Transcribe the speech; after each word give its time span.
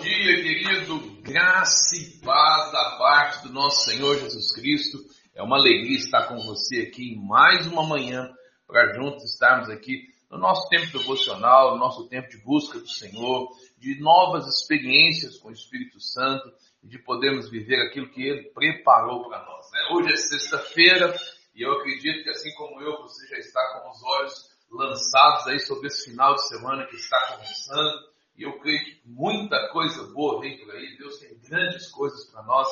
dia, 0.00 0.42
querido. 0.42 1.20
Graça 1.20 1.94
e 1.94 2.18
paz 2.24 2.72
da 2.72 2.96
parte 2.96 3.46
do 3.46 3.52
nosso 3.52 3.84
Senhor 3.84 4.18
Jesus 4.18 4.52
Cristo. 4.54 4.98
É 5.34 5.42
uma 5.42 5.58
alegria 5.58 5.98
estar 5.98 6.26
com 6.26 6.42
você 6.42 6.88
aqui 6.88 7.12
em 7.12 7.26
mais 7.26 7.66
uma 7.66 7.86
manhã 7.86 8.30
para 8.66 8.94
juntos 8.94 9.24
estarmos 9.24 9.68
aqui 9.68 10.08
no 10.30 10.38
nosso 10.38 10.68
tempo 10.70 10.96
devocional, 10.96 11.72
no 11.72 11.78
nosso 11.78 12.08
tempo 12.08 12.30
de 12.30 12.42
busca 12.42 12.78
do 12.78 12.88
Senhor, 12.88 13.48
de 13.78 14.00
novas 14.00 14.46
experiências 14.46 15.36
com 15.38 15.48
o 15.48 15.52
Espírito 15.52 16.00
Santo 16.00 16.50
e 16.82 16.88
de 16.88 16.98
podermos 16.98 17.50
viver 17.50 17.80
aquilo 17.82 18.08
que 18.08 18.22
Ele 18.22 18.44
preparou 18.54 19.28
para 19.28 19.44
nós. 19.44 19.70
Né? 19.70 19.80
Hoje 19.92 20.12
é 20.14 20.16
sexta-feira 20.16 21.14
e 21.54 21.62
eu 21.62 21.72
acredito 21.72 22.22
que 22.22 22.30
assim 22.30 22.54
como 22.54 22.80
eu, 22.80 23.02
você 23.02 23.26
já 23.28 23.38
está 23.38 23.80
com 23.80 23.90
os 23.90 24.02
olhos 24.02 24.50
lançados 24.70 25.46
aí 25.48 25.60
sobre 25.60 25.88
esse 25.88 26.10
final 26.10 26.34
de 26.34 26.48
semana 26.48 26.86
que 26.86 26.96
está 26.96 27.36
começando 27.36 28.09
e 28.40 28.42
eu 28.42 28.58
creio 28.58 28.82
que 28.82 29.02
muita 29.04 29.68
coisa 29.68 30.02
boa 30.14 30.40
vem 30.40 30.56
por 30.56 30.74
aí. 30.74 30.96
Deus 30.96 31.18
tem 31.18 31.38
grandes 31.46 31.90
coisas 31.90 32.24
para 32.30 32.42
nós 32.44 32.66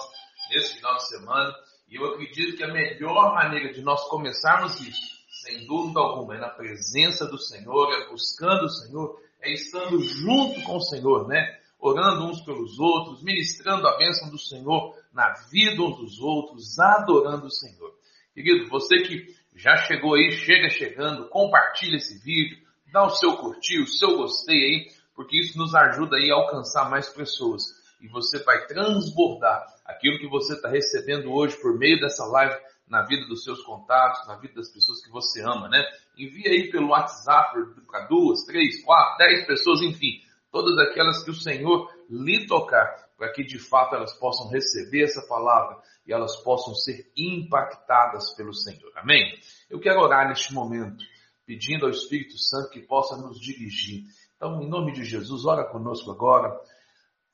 nesse 0.50 0.76
final 0.76 0.96
de 0.96 1.08
semana. 1.08 1.54
E 1.90 1.96
eu 1.96 2.06
acredito 2.06 2.56
que 2.56 2.64
a 2.64 2.72
melhor 2.72 3.34
maneira 3.34 3.70
de 3.70 3.82
nós 3.82 4.02
começarmos 4.08 4.80
isso, 4.80 5.18
sem 5.42 5.66
dúvida 5.66 6.00
alguma, 6.00 6.36
é 6.36 6.40
na 6.40 6.48
presença 6.48 7.26
do 7.26 7.36
Senhor, 7.36 7.92
é 7.92 8.08
buscando 8.08 8.64
o 8.64 8.70
Senhor, 8.70 9.20
é 9.42 9.52
estando 9.52 10.00
junto 10.00 10.62
com 10.62 10.76
o 10.78 10.80
Senhor, 10.80 11.28
né? 11.28 11.58
Orando 11.78 12.24
uns 12.24 12.40
pelos 12.40 12.78
outros, 12.78 13.22
ministrando 13.22 13.86
a 13.86 13.98
bênção 13.98 14.30
do 14.30 14.38
Senhor 14.38 14.96
na 15.12 15.34
vida 15.50 15.82
uns 15.82 15.98
dos 15.98 16.18
outros, 16.18 16.78
adorando 16.78 17.44
o 17.44 17.50
Senhor. 17.50 17.94
Querido, 18.32 18.70
você 18.70 19.02
que 19.02 19.36
já 19.54 19.76
chegou 19.84 20.14
aí, 20.14 20.32
chega 20.32 20.70
chegando, 20.70 21.28
compartilha 21.28 21.96
esse 21.96 22.18
vídeo, 22.24 22.56
dá 22.90 23.04
o 23.04 23.10
seu 23.10 23.36
curtir, 23.36 23.80
o 23.80 23.86
seu 23.86 24.16
gostei 24.16 24.56
aí, 24.56 24.97
porque 25.18 25.36
isso 25.36 25.58
nos 25.58 25.74
ajuda 25.74 26.16
aí 26.16 26.30
a 26.30 26.36
alcançar 26.36 26.88
mais 26.88 27.08
pessoas. 27.08 27.64
E 28.00 28.06
você 28.06 28.40
vai 28.44 28.68
transbordar 28.68 29.66
aquilo 29.84 30.16
que 30.20 30.28
você 30.28 30.52
está 30.52 30.68
recebendo 30.68 31.32
hoje 31.32 31.60
por 31.60 31.76
meio 31.76 31.98
dessa 31.98 32.24
live 32.24 32.56
na 32.86 33.02
vida 33.02 33.26
dos 33.26 33.42
seus 33.42 33.60
contatos, 33.64 34.24
na 34.28 34.36
vida 34.36 34.54
das 34.54 34.72
pessoas 34.72 35.02
que 35.02 35.10
você 35.10 35.42
ama, 35.42 35.68
né? 35.68 35.84
Envie 36.16 36.46
aí 36.46 36.70
pelo 36.70 36.90
WhatsApp 36.90 37.52
para 37.88 38.06
duas, 38.06 38.44
três, 38.44 38.80
quatro, 38.84 39.18
dez 39.18 39.44
pessoas, 39.44 39.82
enfim, 39.82 40.22
todas 40.52 40.78
aquelas 40.78 41.24
que 41.24 41.32
o 41.32 41.34
Senhor 41.34 41.92
lhe 42.08 42.46
tocar, 42.46 43.08
para 43.18 43.32
que 43.32 43.42
de 43.42 43.58
fato 43.58 43.96
elas 43.96 44.16
possam 44.20 44.48
receber 44.48 45.02
essa 45.02 45.26
palavra 45.26 45.78
e 46.06 46.12
elas 46.12 46.36
possam 46.44 46.76
ser 46.76 47.10
impactadas 47.16 48.36
pelo 48.36 48.54
Senhor. 48.54 48.92
Amém? 48.94 49.36
Eu 49.68 49.80
quero 49.80 49.98
orar 49.98 50.28
neste 50.28 50.54
momento, 50.54 51.04
pedindo 51.44 51.86
ao 51.86 51.90
Espírito 51.90 52.38
Santo 52.38 52.70
que 52.70 52.82
possa 52.82 53.16
nos 53.16 53.40
dirigir 53.40 54.04
então, 54.38 54.62
em 54.62 54.68
nome 54.68 54.92
de 54.92 55.04
Jesus, 55.04 55.44
ora 55.44 55.64
conosco 55.64 56.12
agora, 56.12 56.56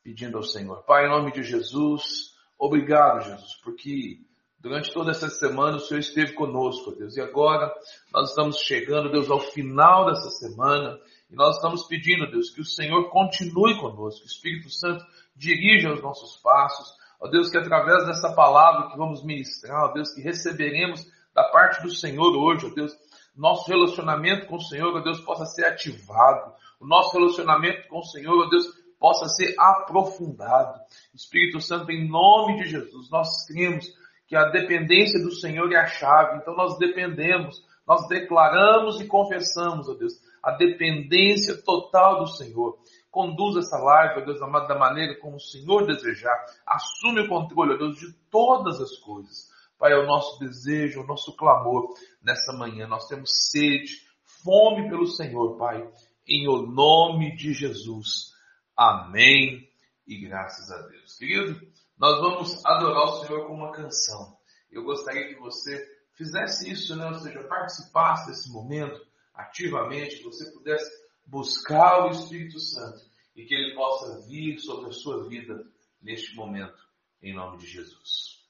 pedindo 0.03 0.37
ao 0.37 0.43
Senhor. 0.43 0.81
Pai, 0.85 1.05
em 1.05 1.09
nome 1.09 1.31
de 1.31 1.43
Jesus, 1.43 2.33
obrigado, 2.57 3.23
Jesus, 3.23 3.53
porque 3.63 4.21
durante 4.57 4.91
toda 4.91 5.11
essa 5.11 5.29
semana 5.29 5.77
o 5.77 5.79
Senhor 5.79 5.99
esteve 5.99 6.33
conosco, 6.33 6.95
Deus. 6.95 7.15
E 7.15 7.21
agora 7.21 7.71
nós 8.11 8.29
estamos 8.29 8.57
chegando, 8.57 9.11
Deus, 9.11 9.29
ao 9.29 9.39
final 9.39 10.07
dessa 10.07 10.31
semana. 10.31 10.99
E 11.29 11.35
nós 11.35 11.57
estamos 11.57 11.85
pedindo, 11.85 12.25
Deus, 12.31 12.49
que 12.49 12.61
o 12.61 12.65
Senhor 12.65 13.07
continue 13.11 13.79
conosco, 13.79 14.21
que 14.21 14.25
o 14.25 14.33
Espírito 14.33 14.71
Santo 14.71 15.05
dirija 15.35 15.93
os 15.93 16.01
nossos 16.01 16.37
passos. 16.37 16.91
Ó 17.21 17.27
Deus, 17.27 17.51
que 17.51 17.57
através 17.59 18.03
dessa 18.07 18.33
palavra 18.33 18.89
que 18.89 18.97
vamos 18.97 19.23
ministrar, 19.23 19.91
ó 19.91 19.93
Deus, 19.93 20.11
que 20.11 20.21
receberemos 20.21 21.05
da 21.35 21.43
parte 21.49 21.83
do 21.83 21.91
Senhor 21.91 22.35
hoje, 22.35 22.65
ó 22.65 22.69
Deus, 22.73 22.97
nosso 23.35 23.69
relacionamento 23.69 24.47
com 24.47 24.55
o 24.55 24.61
Senhor, 24.61 24.95
ó 24.95 24.99
Deus, 25.01 25.19
possa 25.21 25.45
ser 25.45 25.65
ativado 25.65 26.53
o 26.79 26.85
nosso 26.85 27.17
relacionamento 27.17 27.87
com 27.87 27.99
o 27.99 28.05
Senhor, 28.05 28.45
ó 28.45 28.49
Deus, 28.49 28.65
possa 28.99 29.27
ser 29.27 29.55
aprofundado. 29.57 30.79
Espírito 31.13 31.61
Santo, 31.61 31.91
em 31.91 32.07
nome 32.07 32.57
de 32.57 32.69
Jesus, 32.69 33.09
nós 33.09 33.45
cremos 33.47 33.85
que 34.27 34.35
a 34.35 34.49
dependência 34.49 35.21
do 35.21 35.31
Senhor 35.31 35.71
é 35.71 35.77
a 35.77 35.85
chave, 35.85 36.37
então 36.37 36.55
nós 36.55 36.77
dependemos, 36.77 37.63
nós 37.87 38.07
declaramos 38.07 38.99
e 38.99 39.07
confessamos, 39.07 39.87
ó 39.87 39.93
Deus, 39.93 40.13
a 40.41 40.51
dependência 40.51 41.61
total 41.63 42.19
do 42.19 42.27
Senhor. 42.27 42.77
Conduza 43.11 43.59
essa 43.59 43.77
live, 43.77 44.21
ó 44.21 44.25
Deus 44.25 44.41
amado, 44.41 44.67
da 44.67 44.77
maneira 44.77 45.17
como 45.19 45.37
o 45.37 45.41
Senhor 45.41 45.85
desejar. 45.85 46.35
Assume 46.65 47.21
o 47.21 47.27
controle, 47.27 47.75
ó 47.75 47.77
Deus, 47.77 47.97
de 47.97 48.11
todas 48.29 48.81
as 48.81 48.97
coisas. 48.97 49.54
Pai, 49.77 49.93
é 49.93 49.97
o 49.97 50.07
nosso 50.07 50.39
desejo, 50.39 51.01
o 51.01 51.07
nosso 51.07 51.35
clamor 51.35 51.93
nesta 52.21 52.53
manhã. 52.53 52.87
Nós 52.87 53.07
temos 53.07 53.31
sede, 53.51 54.01
fome 54.43 54.89
pelo 54.89 55.07
Senhor, 55.07 55.57
Pai 55.57 55.87
em 56.27 56.47
o 56.47 56.65
nome 56.65 57.35
de 57.35 57.53
Jesus. 57.53 58.33
Amém 58.75 59.69
e 60.07 60.17
graças 60.17 60.71
a 60.71 60.87
Deus. 60.87 61.17
Querido, 61.17 61.59
nós 61.97 62.19
vamos 62.19 62.65
adorar 62.65 63.03
o 63.05 63.25
Senhor 63.25 63.47
com 63.47 63.53
uma 63.53 63.71
canção. 63.71 64.37
Eu 64.71 64.83
gostaria 64.83 65.27
que 65.27 65.39
você 65.39 65.85
fizesse 66.13 66.69
isso, 66.69 66.95
né? 66.95 67.05
ou 67.07 67.15
seja, 67.15 67.43
participasse 67.43 68.27
desse 68.27 68.51
momento 68.51 68.99
ativamente, 69.33 70.17
que 70.17 70.23
você 70.23 70.51
pudesse 70.51 70.89
buscar 71.25 72.05
o 72.05 72.11
Espírito 72.11 72.59
Santo 72.59 73.01
e 73.35 73.45
que 73.45 73.53
ele 73.53 73.75
possa 73.75 74.25
vir 74.27 74.59
sobre 74.59 74.89
a 74.89 74.93
sua 74.93 75.27
vida 75.27 75.65
neste 76.01 76.35
momento, 76.35 76.77
em 77.21 77.33
nome 77.33 77.57
de 77.57 77.67
Jesus. 77.67 78.44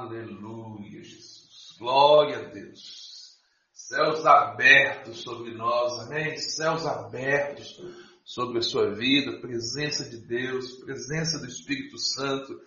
Aleluia, 0.00 1.04
Jesus. 1.04 1.76
Glória 1.78 2.38
a 2.38 2.42
Deus. 2.44 3.38
Céus 3.70 4.24
abertos 4.24 5.20
sobre 5.20 5.52
nós, 5.52 5.98
amém? 5.98 6.38
Céus 6.38 6.86
abertos 6.86 7.78
sobre 8.24 8.60
a 8.60 8.62
sua 8.62 8.94
vida, 8.94 9.40
presença 9.40 10.08
de 10.08 10.16
Deus, 10.16 10.72
presença 10.84 11.38
do 11.38 11.44
Espírito 11.44 11.98
Santo, 11.98 12.58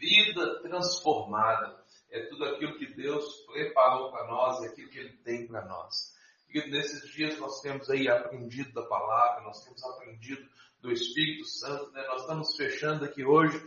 vida 0.00 0.62
transformada. 0.62 1.80
É 2.10 2.26
tudo 2.26 2.44
aquilo 2.46 2.76
que 2.76 2.92
Deus 2.92 3.24
preparou 3.46 4.10
para 4.10 4.26
nós, 4.26 4.60
é 4.64 4.66
aquilo 4.66 4.90
que 4.90 4.98
Ele 4.98 5.16
tem 5.18 5.46
para 5.46 5.64
nós. 5.66 6.12
E 6.52 6.58
nesses 6.70 7.08
dias 7.12 7.38
nós 7.38 7.60
temos 7.60 7.88
aí 7.88 8.08
aprendido 8.08 8.72
da 8.72 8.82
palavra, 8.82 9.44
nós 9.44 9.62
temos 9.62 9.80
aprendido 9.84 10.44
do 10.80 10.90
Espírito 10.90 11.44
Santo, 11.44 11.92
né? 11.92 12.04
Nós 12.08 12.22
estamos 12.22 12.56
fechando 12.56 13.04
aqui 13.04 13.24
hoje 13.24 13.64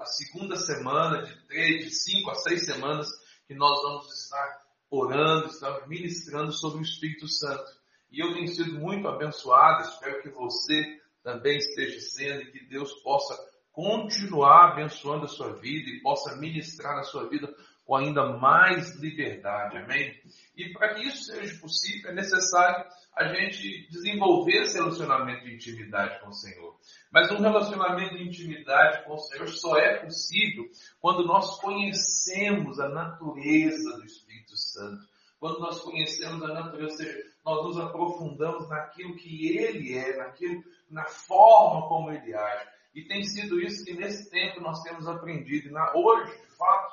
a 0.00 0.06
segunda 0.06 0.56
semana, 0.56 1.22
de 1.22 1.46
três, 1.46 1.84
de 1.84 1.90
cinco 1.90 2.30
a 2.30 2.34
seis 2.34 2.64
semanas, 2.64 3.08
que 3.46 3.54
nós 3.54 3.80
vamos 3.82 4.12
estar 4.22 4.62
orando, 4.90 5.46
estar 5.46 5.88
ministrando 5.88 6.52
sobre 6.52 6.78
o 6.80 6.82
Espírito 6.82 7.28
Santo. 7.28 7.64
E 8.10 8.20
eu 8.20 8.32
tenho 8.34 8.48
sido 8.48 8.78
muito 8.78 9.08
abençoado, 9.08 9.88
espero 9.88 10.22
que 10.22 10.30
você 10.30 11.00
também 11.22 11.56
esteja 11.56 12.00
sendo 12.00 12.42
e 12.42 12.52
que 12.52 12.66
Deus 12.66 12.92
possa 13.02 13.36
continuar 13.72 14.72
abençoando 14.72 15.24
a 15.24 15.28
sua 15.28 15.52
vida 15.54 15.90
e 15.90 16.00
possa 16.00 16.36
ministrar 16.36 16.96
na 16.96 17.02
sua 17.02 17.28
vida 17.28 17.52
com 17.86 17.94
ainda 17.94 18.36
mais 18.36 18.96
liberdade, 18.96 19.78
amém? 19.78 20.12
E 20.56 20.72
para 20.72 20.92
que 20.92 21.06
isso 21.06 21.24
seja 21.24 21.58
possível, 21.60 22.10
é 22.10 22.14
necessário 22.14 22.84
a 23.16 23.28
gente 23.28 23.88
desenvolver 23.88 24.62
esse 24.62 24.76
relacionamento 24.76 25.44
de 25.44 25.54
intimidade 25.54 26.20
com 26.20 26.28
o 26.28 26.34
Senhor. 26.34 26.76
Mas 27.12 27.30
um 27.30 27.38
relacionamento 27.38 28.16
de 28.16 28.24
intimidade 28.24 29.04
com 29.04 29.14
o 29.14 29.18
Senhor 29.18 29.48
só 29.48 29.78
é 29.78 29.98
possível 29.98 30.68
quando 31.00 31.24
nós 31.24 31.60
conhecemos 31.60 32.80
a 32.80 32.88
natureza 32.88 33.96
do 33.96 34.04
Espírito 34.04 34.56
Santo. 34.56 35.06
Quando 35.38 35.60
nós 35.60 35.80
conhecemos 35.80 36.42
a 36.42 36.48
natureza, 36.48 36.92
ou 36.92 36.98
seja, 36.98 37.24
nós 37.44 37.64
nos 37.64 37.78
aprofundamos 37.78 38.68
naquilo 38.68 39.14
que 39.14 39.56
Ele 39.56 39.96
é, 39.96 40.16
naquilo, 40.16 40.62
na 40.90 41.04
forma 41.04 41.86
como 41.88 42.10
Ele 42.10 42.34
age. 42.34 42.68
E 42.94 43.04
tem 43.04 43.22
sido 43.22 43.60
isso 43.60 43.84
que 43.84 43.92
nesse 43.92 44.30
tempo 44.30 44.60
nós 44.60 44.82
temos 44.82 45.06
aprendido. 45.06 45.68
E 45.68 45.70
na, 45.70 45.92
hoje, 45.94 46.32
de 46.32 46.56
fato, 46.56 46.85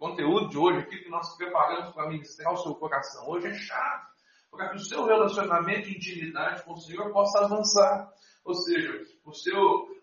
conteúdo 0.00 0.48
de 0.48 0.58
hoje, 0.58 0.78
aquilo 0.78 1.04
que 1.04 1.10
nós 1.10 1.36
preparamos 1.36 1.94
para 1.94 2.08
ministrar 2.08 2.52
o 2.52 2.56
seu 2.56 2.74
coração 2.74 3.28
hoje 3.28 3.48
é 3.48 3.54
chave 3.54 4.10
para 4.50 4.70
que 4.70 4.76
o 4.76 4.84
seu 4.84 5.04
relacionamento 5.04 5.88
de 5.88 5.96
intimidade 5.96 6.64
com 6.64 6.72
o 6.72 6.80
Senhor 6.80 7.12
possa 7.12 7.44
avançar. 7.44 8.10
Ou 8.44 8.54
seja, 8.54 9.00
o 9.24 9.32
seu, 9.32 9.54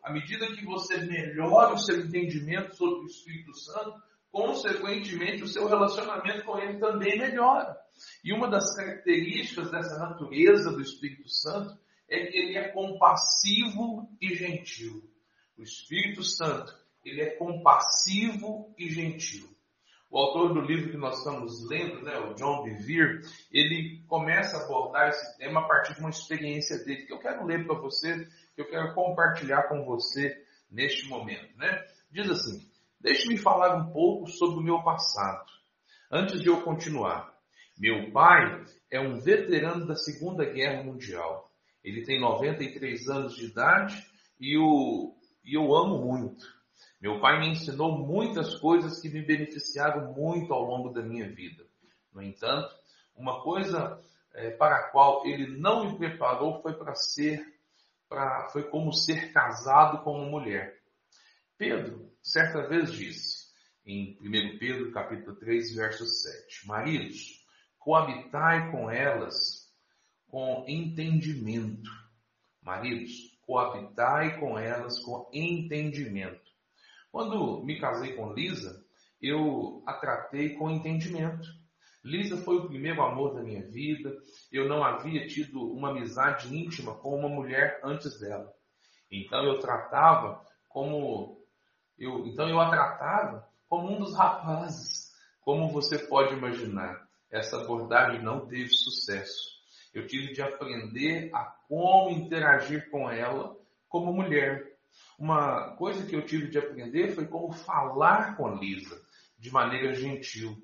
à 0.03 0.11
medida 0.11 0.47
que 0.47 0.63
você 0.65 0.97
melhora 0.97 1.73
o 1.73 1.77
seu 1.77 1.99
entendimento 1.99 2.75
sobre 2.75 3.01
o 3.01 3.07
Espírito 3.07 3.53
Santo, 3.55 4.01
consequentemente 4.31 5.43
o 5.43 5.47
seu 5.47 5.67
relacionamento 5.67 6.45
com 6.45 6.57
ele 6.57 6.79
também 6.79 7.17
melhora. 7.17 7.77
E 8.23 8.31
uma 8.31 8.49
das 8.49 8.75
características 8.75 9.71
dessa 9.71 9.97
natureza 9.97 10.71
do 10.71 10.81
Espírito 10.81 11.27
Santo 11.27 11.77
é 12.09 12.27
que 12.27 12.37
ele 12.37 12.57
é 12.57 12.69
compassivo 12.69 14.09
e 14.21 14.33
gentil. 14.33 15.03
O 15.57 15.63
Espírito 15.63 16.23
Santo, 16.23 16.73
ele 17.03 17.21
é 17.21 17.35
compassivo 17.35 18.73
e 18.77 18.89
gentil. 18.89 19.56
O 20.09 20.17
autor 20.17 20.53
do 20.53 20.61
livro 20.61 20.89
que 20.89 20.97
nós 20.97 21.17
estamos 21.17 21.67
lendo, 21.69 22.01
né, 22.01 22.17
o 22.19 22.33
John 22.33 22.63
Bevere, 22.63 23.21
ele 23.51 24.01
começa 24.07 24.57
a 24.57 24.63
abordar 24.63 25.09
esse 25.09 25.37
tema 25.37 25.59
a 25.59 25.67
partir 25.67 25.95
de 25.95 25.99
uma 25.99 26.09
experiência 26.09 26.77
dele, 26.85 27.05
que 27.05 27.13
eu 27.13 27.19
quero 27.19 27.45
ler 27.45 27.65
para 27.65 27.75
você, 27.75 28.25
que 28.55 28.61
eu 28.61 28.69
quero 28.69 28.93
compartilhar 28.93 29.63
com 29.63 29.83
você 29.83 30.33
neste 30.71 31.09
momento. 31.09 31.57
Né? 31.57 31.85
Diz 32.09 32.29
assim: 32.29 32.65
Deixe-me 33.01 33.37
falar 33.37 33.75
um 33.75 33.91
pouco 33.91 34.27
sobre 34.27 34.59
o 34.59 34.63
meu 34.63 34.81
passado, 34.81 35.45
antes 36.09 36.41
de 36.41 36.47
eu 36.47 36.61
continuar. 36.61 37.35
Meu 37.77 38.11
pai 38.11 38.65
é 38.89 38.99
um 38.99 39.19
veterano 39.19 39.85
da 39.85 39.95
Segunda 39.95 40.45
Guerra 40.45 40.83
Mundial. 40.83 41.51
Ele 41.83 42.03
tem 42.03 42.19
93 42.19 43.07
anos 43.09 43.35
de 43.35 43.45
idade 43.45 44.03
e, 44.39 44.57
o, 44.57 45.15
e 45.43 45.55
eu 45.55 45.75
amo 45.75 45.99
muito. 46.03 46.56
Meu 46.99 47.19
pai 47.19 47.39
me 47.39 47.49
ensinou 47.49 47.97
muitas 47.97 48.55
coisas 48.55 48.99
que 48.99 49.09
me 49.09 49.21
beneficiaram 49.21 50.13
muito 50.13 50.51
ao 50.51 50.63
longo 50.63 50.89
da 50.89 51.01
minha 51.01 51.29
vida. 51.29 51.63
No 52.11 52.23
entanto, 52.23 52.73
uma 53.15 53.43
coisa 53.43 54.01
é, 54.33 54.49
para 54.51 54.77
a 54.77 54.89
qual 54.89 55.25
ele 55.25 55.59
não 55.59 55.85
me 55.85 55.97
preparou 55.97 56.61
foi 56.61 56.73
para 56.73 56.95
ser, 56.95 57.45
pra, 58.09 58.49
foi 58.51 58.63
como 58.63 58.91
ser 58.91 59.31
casado 59.31 60.03
com 60.03 60.19
uma 60.19 60.29
mulher. 60.29 60.81
Pedro, 61.57 62.11
certa 62.21 62.67
vez 62.67 62.91
disse, 62.91 63.47
em 63.85 64.17
1 64.21 64.57
Pedro 64.57 64.91
capítulo 64.91 65.35
3, 65.35 65.75
verso 65.75 66.05
7, 66.05 66.67
Maridos, 66.67 67.45
coabitai 67.79 68.71
com 68.71 68.89
elas 68.89 69.71
com 70.27 70.65
entendimento. 70.67 71.89
Maridos, 72.61 73.11
coabitai 73.45 74.39
com 74.39 74.57
elas 74.57 74.99
com 74.99 75.29
entendimento. 75.31 76.46
Quando 77.11 77.63
me 77.63 77.79
casei 77.79 78.13
com 78.13 78.33
Lisa, 78.33 78.83
eu 79.21 79.83
a 79.85 79.93
tratei 79.93 80.55
com 80.55 80.69
entendimento. 80.69 81.47
Lisa 82.03 82.37
foi 82.37 82.57
o 82.57 82.67
primeiro 82.67 83.01
amor 83.01 83.33
da 83.33 83.41
minha 83.41 83.61
vida. 83.63 84.15
Eu 84.51 84.67
não 84.67 84.83
havia 84.83 85.27
tido 85.27 85.61
uma 85.73 85.89
amizade 85.89 86.55
íntima 86.55 86.95
com 86.95 87.17
uma 87.17 87.29
mulher 87.29 87.79
antes 87.83 88.19
dela. 88.19 88.51
Então 89.11 89.43
eu 89.43 89.59
tratava 89.59 90.45
como 90.69 91.37
eu, 91.97 92.27
então 92.27 92.47
eu 92.47 92.59
a 92.59 92.69
tratava 92.69 93.47
como 93.67 93.91
um 93.91 93.99
dos 93.99 94.15
rapazes, 94.15 95.11
como 95.41 95.71
você 95.71 95.97
pode 95.97 96.33
imaginar 96.33 97.07
essa 97.31 97.61
abordagem 97.61 98.23
não 98.23 98.47
teve 98.47 98.69
sucesso. 98.69 99.57
Eu 99.93 100.07
tive 100.07 100.33
de 100.33 100.41
aprender 100.41 101.29
a 101.33 101.43
como 101.67 102.11
interagir 102.11 102.89
com 102.89 103.09
ela 103.09 103.57
como 103.89 104.13
mulher. 104.13 104.76
Uma 105.17 105.75
coisa 105.75 106.05
que 106.05 106.15
eu 106.15 106.25
tive 106.25 106.47
de 106.47 106.57
aprender 106.57 107.11
foi 107.11 107.25
como 107.25 107.51
falar 107.51 108.35
com 108.37 108.55
Lisa 108.55 109.01
de 109.37 109.51
maneira 109.51 109.93
gentil. 109.93 110.55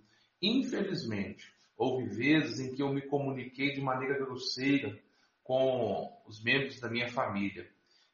Infelizmente, 0.42 1.52
houve 1.78 2.08
vezes 2.08 2.60
em 2.60 2.76
que 2.76 2.82
eu 2.82 2.94
me 2.94 3.02
comuniquei 3.02 3.74
de 3.74 3.82
maneira 3.82 4.18
grosseira 4.18 5.00
com 5.44 6.10
os 6.26 6.44
membros 6.44 6.80
da 6.80 6.90
minha 6.90 7.10
família. 7.10 7.70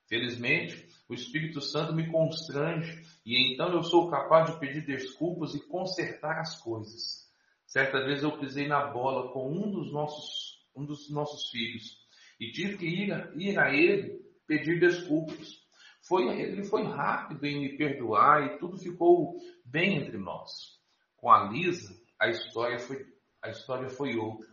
Felizmente, 0.07 0.87
o 1.07 1.13
Espírito 1.13 1.61
Santo 1.61 1.93
me 1.93 2.09
constrange 2.09 3.03
e 3.25 3.53
então 3.53 3.71
eu 3.71 3.83
sou 3.83 4.09
capaz 4.09 4.51
de 4.51 4.59
pedir 4.59 4.85
desculpas 4.85 5.53
e 5.53 5.67
consertar 5.67 6.39
as 6.39 6.59
coisas. 6.59 7.29
Certa 7.67 8.03
vez 8.03 8.23
eu 8.23 8.37
pisei 8.39 8.67
na 8.67 8.87
bola 8.87 9.31
com 9.31 9.51
um 9.51 9.69
dos 9.69 9.93
nossos, 9.93 10.65
um 10.75 10.83
dos 10.83 11.11
nossos 11.11 11.51
filhos 11.51 11.99
e 12.39 12.51
tive 12.51 12.77
que 12.77 12.87
ir, 12.87 13.31
ir 13.35 13.59
a 13.59 13.71
ele 13.71 14.19
pedir 14.47 14.79
desculpas. 14.79 15.59
Foi, 16.09 16.27
ele 16.27 16.63
foi 16.63 16.83
rápido 16.83 17.45
em 17.45 17.61
me 17.61 17.77
perdoar 17.77 18.43
e 18.43 18.57
tudo 18.57 18.77
ficou 18.77 19.37
bem 19.63 19.97
entre 19.97 20.17
nós. 20.17 20.79
Com 21.15 21.31
a 21.31 21.43
Lisa, 21.43 21.95
a 22.19 22.27
história 22.27 22.79
foi, 22.79 23.05
a 23.41 23.49
história 23.49 23.89
foi 23.89 24.17
outra. 24.17 24.49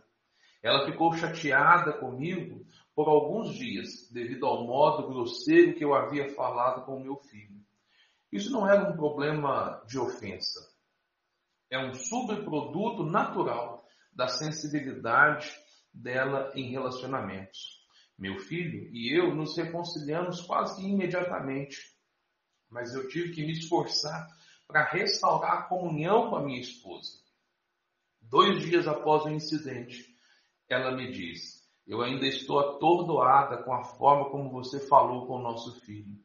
Ela 0.63 0.85
ficou 0.85 1.11
chateada 1.13 1.91
comigo 1.93 2.65
por 2.95 3.09
alguns 3.09 3.53
dias, 3.55 4.09
devido 4.11 4.45
ao 4.45 4.65
modo 4.65 5.07
grosseiro 5.07 5.75
que 5.75 5.83
eu 5.83 5.93
havia 5.93 6.29
falado 6.29 6.85
com 6.85 7.01
meu 7.01 7.17
filho. 7.17 7.57
Isso 8.31 8.51
não 8.51 8.69
era 8.69 8.89
um 8.89 8.95
problema 8.95 9.83
de 9.87 9.99
ofensa 9.99 10.77
é 11.69 11.77
um 11.77 11.93
subproduto 11.93 13.03
natural 13.03 13.85
da 14.13 14.27
sensibilidade 14.27 15.51
dela 15.93 16.51
em 16.55 16.69
relacionamentos. 16.69 17.76
Meu 18.17 18.39
filho 18.39 18.89
e 18.91 19.15
eu 19.15 19.35
nos 19.35 19.55
reconciliamos 19.55 20.41
quase 20.41 20.83
imediatamente, 20.83 21.77
mas 22.69 22.93
eu 22.95 23.07
tive 23.07 23.31
que 23.31 23.45
me 23.45 23.51
esforçar 23.51 24.27
para 24.67 24.89
restaurar 24.89 25.53
a 25.53 25.61
comunhão 25.63 26.29
com 26.29 26.35
a 26.35 26.43
minha 26.43 26.59
esposa. 26.59 27.11
Dois 28.19 28.61
dias 28.65 28.87
após 28.87 29.23
o 29.23 29.29
incidente, 29.29 30.05
ela 30.67 30.91
me 30.91 31.11
disse: 31.11 31.61
Eu 31.85 32.01
ainda 32.01 32.25
estou 32.25 32.59
atordoada 32.59 33.63
com 33.63 33.73
a 33.73 33.83
forma 33.83 34.29
como 34.31 34.49
você 34.49 34.79
falou 34.79 35.27
com 35.27 35.35
o 35.35 35.41
nosso 35.41 35.79
filho. 35.81 36.17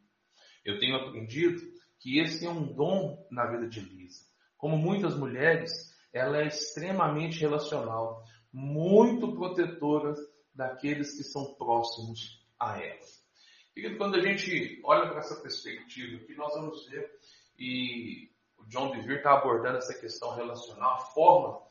Eu 0.65 0.79
tenho 0.79 0.97
aprendido 0.97 1.61
que 2.01 2.19
esse 2.19 2.47
é 2.47 2.51
um 2.51 2.73
dom 2.73 3.27
na 3.31 3.47
vida 3.47 3.69
de 3.69 3.81
Lisa. 3.81 4.25
Como 4.57 4.77
muitas 4.79 5.17
mulheres, 5.17 5.71
ela 6.13 6.39
é 6.39 6.47
extremamente 6.47 7.39
relacional, 7.39 8.25
muito 8.53 9.35
protetora 9.35 10.15
daqueles 10.55 11.17
que 11.17 11.25
são 11.25 11.55
próximos 11.55 12.45
a 12.59 12.79
ela. 12.79 13.01
E 13.75 13.97
quando 13.97 14.17
a 14.17 14.21
gente 14.21 14.81
olha 14.85 15.09
para 15.09 15.21
essa 15.21 15.37
perspectiva, 15.37 16.25
que 16.25 16.35
nós 16.35 16.53
vamos 16.55 16.87
ver, 16.89 17.11
e 17.59 18.31
o 18.59 18.65
John 18.67 18.91
Bevere 18.91 19.17
está 19.17 19.33
abordando 19.33 19.79
essa 19.79 19.95
questão 19.95 20.35
relacional, 20.35 20.95
a 20.95 21.01
forma, 21.07 21.63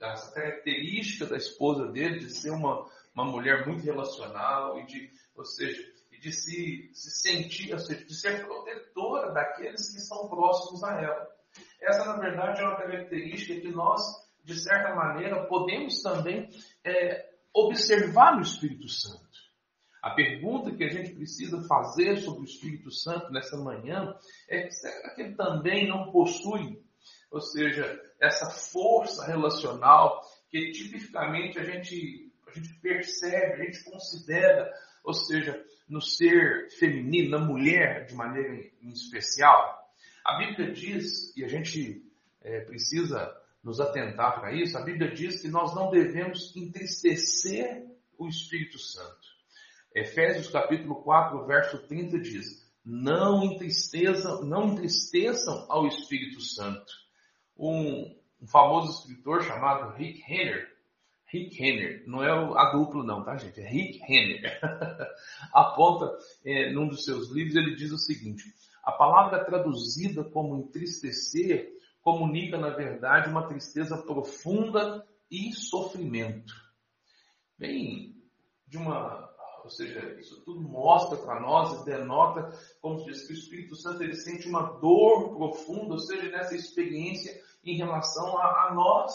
essa 0.00 0.32
característica 0.32 1.26
da 1.26 1.36
esposa 1.36 1.86
dele 1.86 2.18
de 2.18 2.30
ser 2.30 2.50
uma, 2.50 2.86
uma 3.14 3.24
mulher 3.24 3.66
muito 3.66 3.84
relacional 3.84 4.78
e 4.78 4.86
de, 4.86 5.10
ou 5.34 5.44
seja, 5.44 5.82
de 6.20 6.32
se, 6.32 6.90
se 6.92 7.10
sentir, 7.10 7.72
ou 7.72 7.78
seja, 7.78 8.04
de 8.04 8.14
ser 8.14 8.44
protetora 8.46 9.32
daqueles 9.32 9.94
que 9.94 10.00
são 10.00 10.28
próximos 10.28 10.82
a 10.84 11.00
ela. 11.00 11.36
Essa, 11.80 12.04
na 12.04 12.18
verdade, 12.18 12.60
é 12.60 12.64
uma 12.64 12.76
característica 12.76 13.60
que 13.60 13.70
nós, 13.70 14.02
de 14.44 14.54
certa 14.54 14.94
maneira, 14.94 15.46
podemos 15.46 16.02
também 16.02 16.48
é, 16.84 17.35
observar 17.56 18.36
no 18.36 18.42
Espírito 18.42 18.88
Santo. 18.88 19.24
A 20.02 20.10
pergunta 20.10 20.74
que 20.74 20.84
a 20.84 20.88
gente 20.88 21.14
precisa 21.14 21.66
fazer 21.66 22.18
sobre 22.18 22.42
o 22.42 22.44
Espírito 22.44 22.90
Santo 22.90 23.32
nessa 23.32 23.56
manhã 23.56 24.14
é: 24.48 24.70
será 24.70 25.14
que 25.14 25.22
ele 25.22 25.34
também 25.34 25.88
não 25.88 26.12
possui, 26.12 26.80
ou 27.30 27.40
seja, 27.40 28.00
essa 28.20 28.50
força 28.50 29.26
relacional 29.26 30.20
que 30.50 30.70
tipicamente 30.70 31.58
a 31.58 31.64
gente, 31.64 32.30
a 32.46 32.52
gente 32.52 32.74
percebe, 32.80 33.54
a 33.54 33.64
gente 33.64 33.84
considera, 33.84 34.70
ou 35.02 35.14
seja, 35.14 35.64
no 35.88 36.00
ser 36.00 36.68
feminino, 36.78 37.30
na 37.30 37.44
mulher 37.44 38.06
de 38.06 38.14
maneira 38.14 38.54
especial? 38.82 39.76
A 40.24 40.38
Bíblia 40.38 40.72
diz, 40.72 41.36
e 41.36 41.44
a 41.44 41.48
gente 41.48 42.04
é, 42.42 42.60
precisa 42.60 43.34
nos 43.66 43.80
atentar 43.80 44.38
para 44.38 44.52
isso, 44.52 44.78
a 44.78 44.82
Bíblia 44.82 45.12
diz 45.12 45.42
que 45.42 45.48
nós 45.48 45.74
não 45.74 45.90
devemos 45.90 46.54
entristecer 46.54 47.84
o 48.16 48.28
Espírito 48.28 48.78
Santo. 48.78 49.26
Efésios 49.92 50.48
capítulo 50.48 51.02
4, 51.02 51.44
verso 51.46 51.84
30 51.88 52.20
diz: 52.20 52.64
Não 52.84 53.42
entristeçam, 53.42 54.44
não 54.44 54.68
entristeçam 54.68 55.66
ao 55.68 55.84
Espírito 55.88 56.40
Santo. 56.40 56.92
Um, 57.58 58.16
um 58.40 58.46
famoso 58.46 59.00
escritor 59.00 59.42
chamado 59.42 59.96
Rick 59.96 60.20
Renner, 60.20 60.72
Rick 61.26 61.58
Renner, 61.60 62.04
não 62.06 62.22
é 62.22 62.30
a 62.30 62.70
duplo 62.70 63.02
não, 63.02 63.24
tá 63.24 63.36
gente? 63.36 63.60
É 63.60 63.68
Rick 63.68 63.98
Renner. 64.06 64.60
Aponta 65.52 66.16
é, 66.44 66.72
num 66.72 66.86
dos 66.86 67.04
seus 67.04 67.32
livros, 67.32 67.56
ele 67.56 67.74
diz 67.74 67.90
o 67.90 67.98
seguinte: 67.98 68.44
a 68.84 68.92
palavra 68.92 69.44
traduzida 69.44 70.22
como 70.22 70.56
entristecer 70.56 71.74
comunica, 72.06 72.56
na 72.56 72.70
verdade, 72.70 73.28
uma 73.28 73.48
tristeza 73.48 73.98
profunda 73.98 75.04
e 75.28 75.52
sofrimento. 75.52 76.54
Bem, 77.58 78.14
de 78.64 78.76
uma, 78.76 79.28
ou 79.64 79.68
seja, 79.68 80.14
isso 80.20 80.40
tudo 80.44 80.60
mostra 80.60 81.18
para 81.18 81.40
nós 81.40 81.84
denota, 81.84 82.56
como 82.80 83.00
se 83.00 83.06
diz, 83.06 83.26
que 83.26 83.32
o 83.32 83.36
Espírito 83.36 83.74
Santo 83.74 84.04
ele 84.04 84.14
sente 84.14 84.48
uma 84.48 84.78
dor 84.78 85.34
profunda, 85.36 85.94
ou 85.94 85.98
seja, 85.98 86.30
nessa 86.30 86.54
experiência 86.54 87.42
em 87.64 87.76
relação 87.76 88.38
a, 88.38 88.68
a 88.68 88.74
nós. 88.74 89.12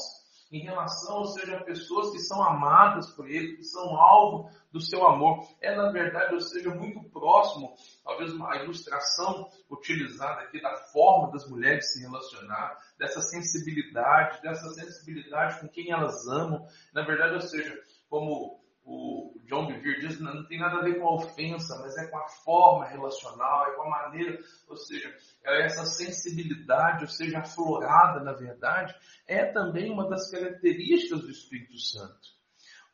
Em 0.51 0.59
relação, 0.59 1.19
ou 1.19 1.25
seja, 1.25 1.57
a 1.57 1.63
pessoas 1.63 2.11
que 2.11 2.19
são 2.19 2.43
amadas 2.43 3.09
por 3.13 3.29
Ele, 3.29 3.55
que 3.55 3.63
são 3.63 3.95
alvo 3.95 4.49
do 4.71 4.81
seu 4.81 5.05
amor. 5.07 5.47
É, 5.61 5.75
na 5.75 5.91
verdade, 5.91 6.33
ou 6.33 6.41
seja, 6.41 6.69
muito 6.69 7.01
próximo, 7.09 7.73
talvez 8.03 8.33
uma 8.33 8.55
ilustração 8.57 9.49
utilizada 9.69 10.41
aqui 10.41 10.61
da 10.61 10.75
forma 10.91 11.31
das 11.31 11.49
mulheres 11.49 11.93
se 11.93 12.01
relacionar, 12.01 12.77
dessa 12.97 13.21
sensibilidade, 13.21 14.41
dessa 14.41 14.69
sensibilidade 14.71 15.61
com 15.61 15.69
quem 15.69 15.91
elas 15.91 16.27
amam. 16.27 16.65
Na 16.93 17.03
verdade, 17.03 17.35
ou 17.35 17.41
seja, 17.41 17.73
como 18.09 18.60
o 18.91 19.41
John 19.47 19.67
Bevere 19.67 20.01
diz, 20.01 20.19
não 20.19 20.45
tem 20.45 20.59
nada 20.59 20.77
a 20.77 20.83
ver 20.83 20.99
com 20.99 21.07
a 21.07 21.15
ofensa, 21.15 21.79
mas 21.79 21.97
é 21.97 22.07
com 22.07 22.17
a 22.17 22.27
forma 22.27 22.85
relacional, 22.85 23.67
é 23.67 23.75
com 23.75 23.83
a 23.83 23.89
maneira, 23.89 24.37
ou 24.67 24.75
seja, 24.75 25.15
é 25.45 25.65
essa 25.65 25.85
sensibilidade, 25.85 27.03
ou 27.03 27.09
seja, 27.09 27.39
aflorada 27.39 28.21
na 28.21 28.33
verdade, 28.33 28.93
é 29.27 29.45
também 29.45 29.91
uma 29.91 30.09
das 30.09 30.29
características 30.29 31.21
do 31.21 31.31
Espírito 31.31 31.77
Santo. 31.77 32.29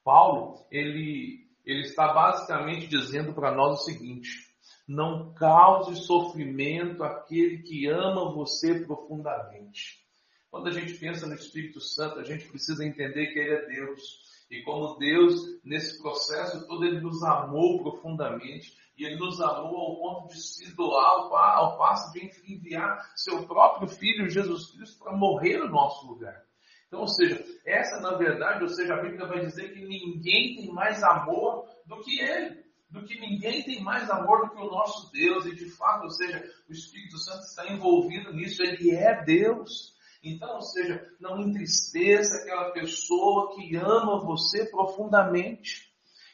Paulo, 0.03 0.65
ele, 0.71 1.47
ele 1.65 1.81
está 1.81 2.13
basicamente 2.13 2.87
dizendo 2.87 3.33
para 3.33 3.53
nós 3.53 3.81
o 3.81 3.83
seguinte, 3.83 4.47
não 4.87 5.33
cause 5.33 5.95
sofrimento 5.95 7.03
àquele 7.03 7.61
que 7.63 7.87
ama 7.87 8.33
você 8.33 8.85
profundamente. 8.85 10.05
Quando 10.49 10.69
a 10.69 10.71
gente 10.71 10.93
pensa 10.95 11.27
no 11.27 11.35
Espírito 11.35 11.81
Santo, 11.81 12.19
a 12.19 12.23
gente 12.23 12.47
precisa 12.47 12.85
entender 12.85 13.27
que 13.27 13.39
ele 13.39 13.53
é 13.53 13.65
Deus. 13.67 14.36
E 14.49 14.61
como 14.63 14.97
Deus, 14.97 15.59
nesse 15.63 16.01
processo 16.01 16.65
todo, 16.67 16.85
Ele 16.85 17.01
nos 17.01 17.21
amou 17.23 17.81
profundamente. 17.81 18.73
E 18.97 19.05
Ele 19.05 19.17
nos 19.17 19.39
amou 19.41 19.77
ao 19.77 19.95
ponto 19.97 20.33
de 20.33 20.41
se 20.41 20.75
doar 20.75 21.29
ao 21.57 21.77
passo 21.77 22.11
de 22.13 22.31
enviar 22.51 22.97
seu 23.15 23.45
próprio 23.45 23.87
Filho, 23.87 24.29
Jesus 24.29 24.71
Cristo, 24.71 24.99
para 24.99 25.15
morrer 25.15 25.57
no 25.57 25.69
nosso 25.69 26.07
lugar. 26.07 26.41
Então, 26.87 27.01
ou 27.01 27.07
seja, 27.07 27.43
essa 27.65 27.99
na 27.99 28.15
verdade, 28.15 28.63
ou 28.63 28.69
seja, 28.69 28.93
a 28.93 29.01
Bíblia 29.01 29.27
vai 29.27 29.41
dizer 29.41 29.73
que 29.73 29.85
ninguém 29.85 30.55
tem 30.55 30.73
mais 30.73 31.03
amor 31.03 31.65
do 31.85 31.99
que 32.01 32.19
Ele. 32.19 32.65
Do 32.89 33.03
que 33.05 33.19
ninguém 33.19 33.61
tem 33.63 33.83
mais 33.83 34.09
amor 34.09 34.47
do 34.47 34.55
que 34.55 34.61
o 34.61 34.71
nosso 34.71 35.11
Deus. 35.11 35.45
E 35.45 35.53
de 35.53 35.69
fato, 35.71 36.03
ou 36.03 36.09
seja, 36.09 36.41
o 36.69 36.71
Espírito 36.71 37.17
Santo 37.17 37.43
está 37.43 37.67
envolvido 37.67 38.31
nisso. 38.31 38.63
Ele 38.63 38.91
é 38.91 39.23
Deus. 39.25 39.93
Então, 40.27 40.55
ou 40.55 40.61
seja, 40.61 41.01
não 41.19 41.39
entristeça 41.39 42.41
aquela 42.41 42.71
pessoa 42.71 43.55
que 43.55 43.75
ama 43.77 44.19
você 44.19 44.65
profundamente. 44.65 45.87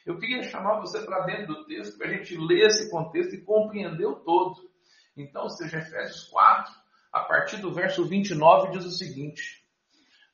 Eu 0.04 0.18
queria 0.18 0.42
chamar 0.42 0.80
você 0.80 1.00
para 1.02 1.24
dentro 1.24 1.54
do 1.54 1.64
texto 1.64 1.96
para 1.96 2.08
a 2.08 2.10
gente 2.10 2.36
ler 2.36 2.66
esse 2.66 2.90
contexto 2.90 3.34
e 3.34 3.44
compreender 3.44 4.04
o 4.04 4.16
todo. 4.16 4.68
Então, 5.16 5.44
ou 5.44 5.50
seja, 5.50 5.78
Efésios 5.78 6.24
4, 6.24 6.74
a 7.12 7.20
partir 7.20 7.58
do 7.58 7.72
verso 7.72 8.04
29, 8.04 8.72
diz 8.72 8.84
o 8.84 8.90
seguinte: 8.90 9.64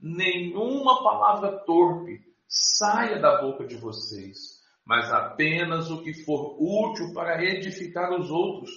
Nenhuma 0.00 1.02
palavra 1.02 1.58
torpe 1.66 2.20
saia 2.48 3.20
da 3.20 3.42
boca 3.42 3.66
de 3.66 3.76
vocês, 3.76 4.62
mas 4.84 5.12
apenas 5.12 5.90
o 5.90 6.02
que 6.02 6.14
for 6.24 6.56
útil 6.58 7.12
para 7.12 7.44
edificar 7.44 8.10
os 8.18 8.30
outros, 8.30 8.70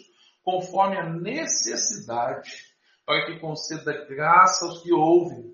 conforme 0.43 0.97
a 0.97 1.09
necessidade 1.09 2.72
para 3.05 3.25
que 3.25 3.39
conceda 3.39 4.05
graça 4.05 4.65
aos 4.65 4.81
que 4.81 4.93
ouvem. 4.93 5.53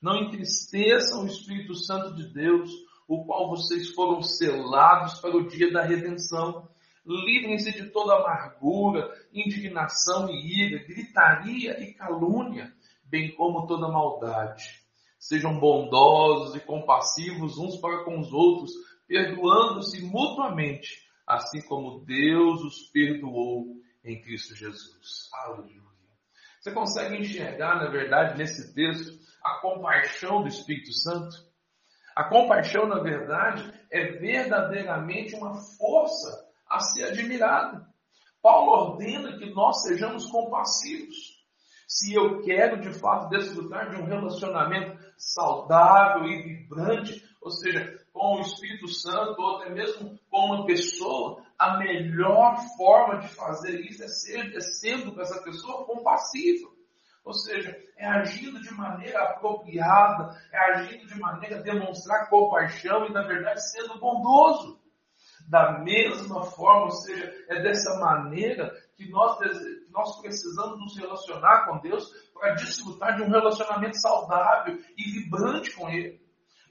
Não 0.00 0.16
entristeçam 0.16 1.22
o 1.22 1.26
Espírito 1.26 1.74
Santo 1.74 2.14
de 2.14 2.32
Deus, 2.32 2.70
o 3.06 3.24
qual 3.24 3.48
vocês 3.48 3.90
foram 3.90 4.22
selados 4.22 5.18
para 5.20 5.36
o 5.36 5.46
dia 5.46 5.72
da 5.72 5.82
redenção. 5.82 6.68
Livrem-se 7.04 7.72
de 7.72 7.90
toda 7.90 8.14
amargura, 8.14 9.10
indignação 9.32 10.30
e 10.30 10.64
ira, 10.64 10.84
gritaria 10.84 11.82
e 11.82 11.92
calúnia, 11.94 12.72
bem 13.04 13.34
como 13.34 13.66
toda 13.66 13.88
maldade. 13.88 14.80
Sejam 15.18 15.58
bondosos 15.58 16.54
e 16.54 16.60
compassivos 16.60 17.58
uns 17.58 17.76
para 17.76 18.04
com 18.04 18.18
os 18.18 18.32
outros, 18.32 18.72
perdoando-se 19.06 20.02
mutuamente, 20.02 21.02
assim 21.26 21.60
como 21.62 22.04
Deus 22.04 22.62
os 22.62 22.82
perdoou 22.90 23.76
em 24.04 24.20
Cristo 24.22 24.54
Jesus. 24.54 25.28
Aleluia. 25.32 25.89
Você 26.60 26.72
consegue 26.72 27.16
enxergar, 27.16 27.76
na 27.76 27.88
verdade, 27.88 28.36
nesse 28.36 28.74
texto, 28.74 29.18
a 29.42 29.60
compaixão 29.62 30.42
do 30.42 30.48
Espírito 30.48 30.92
Santo? 30.92 31.34
A 32.14 32.28
compaixão, 32.28 32.86
na 32.86 33.00
verdade, 33.00 33.72
é 33.90 34.12
verdadeiramente 34.18 35.34
uma 35.34 35.54
força 35.54 36.46
a 36.68 36.78
ser 36.80 37.04
admirada. 37.04 37.88
Paulo 38.42 38.72
ordena 38.72 39.38
que 39.38 39.48
nós 39.54 39.82
sejamos 39.82 40.30
compassivos. 40.30 41.40
Se 41.88 42.14
eu 42.14 42.42
quero, 42.42 42.78
de 42.78 42.92
fato, 42.92 43.30
desfrutar 43.30 43.88
de 43.88 43.96
um 43.96 44.04
relacionamento 44.04 45.02
saudável 45.16 46.26
e 46.26 46.42
vibrante, 46.42 47.24
ou 47.40 47.50
seja, 47.50 47.98
com 48.12 48.36
o 48.36 48.40
Espírito 48.40 48.86
Santo, 48.86 49.40
ou 49.40 49.56
até 49.56 49.70
mesmo 49.70 50.18
com 50.30 50.44
uma 50.44 50.66
pessoa, 50.66 51.42
a 51.60 51.76
melhor 51.76 52.56
forma 52.74 53.18
de 53.18 53.28
fazer 53.28 53.80
isso 53.80 54.02
é, 54.02 54.08
ser, 54.08 54.56
é 54.56 54.60
sendo 54.60 55.14
com 55.14 55.20
essa 55.20 55.42
pessoa 55.42 55.84
compassiva. 55.84 56.70
Ou 57.22 57.34
seja, 57.34 57.76
é 57.98 58.06
agindo 58.06 58.58
de 58.62 58.72
maneira 58.72 59.22
apropriada, 59.24 60.34
é 60.50 60.58
agindo 60.72 61.06
de 61.06 61.20
maneira 61.20 61.58
a 61.58 61.62
demonstrar 61.62 62.30
compaixão 62.30 63.04
e, 63.04 63.12
na 63.12 63.26
verdade, 63.26 63.60
sendo 63.70 64.00
bondoso. 64.00 64.80
Da 65.50 65.80
mesma 65.80 66.44
forma, 66.44 66.84
ou 66.84 66.90
seja, 66.92 67.30
é 67.50 67.60
dessa 67.60 67.98
maneira 67.98 68.72
que 68.96 69.10
nós, 69.10 69.38
nós 69.90 70.18
precisamos 70.22 70.78
nos 70.78 70.96
relacionar 70.96 71.66
com 71.66 71.78
Deus 71.80 72.10
para 72.32 72.54
desfrutar 72.54 73.16
de 73.16 73.22
um 73.22 73.28
relacionamento 73.28 73.98
saudável 73.98 74.78
e 74.96 75.10
vibrante 75.10 75.74
com 75.74 75.90
Ele. 75.90 76.18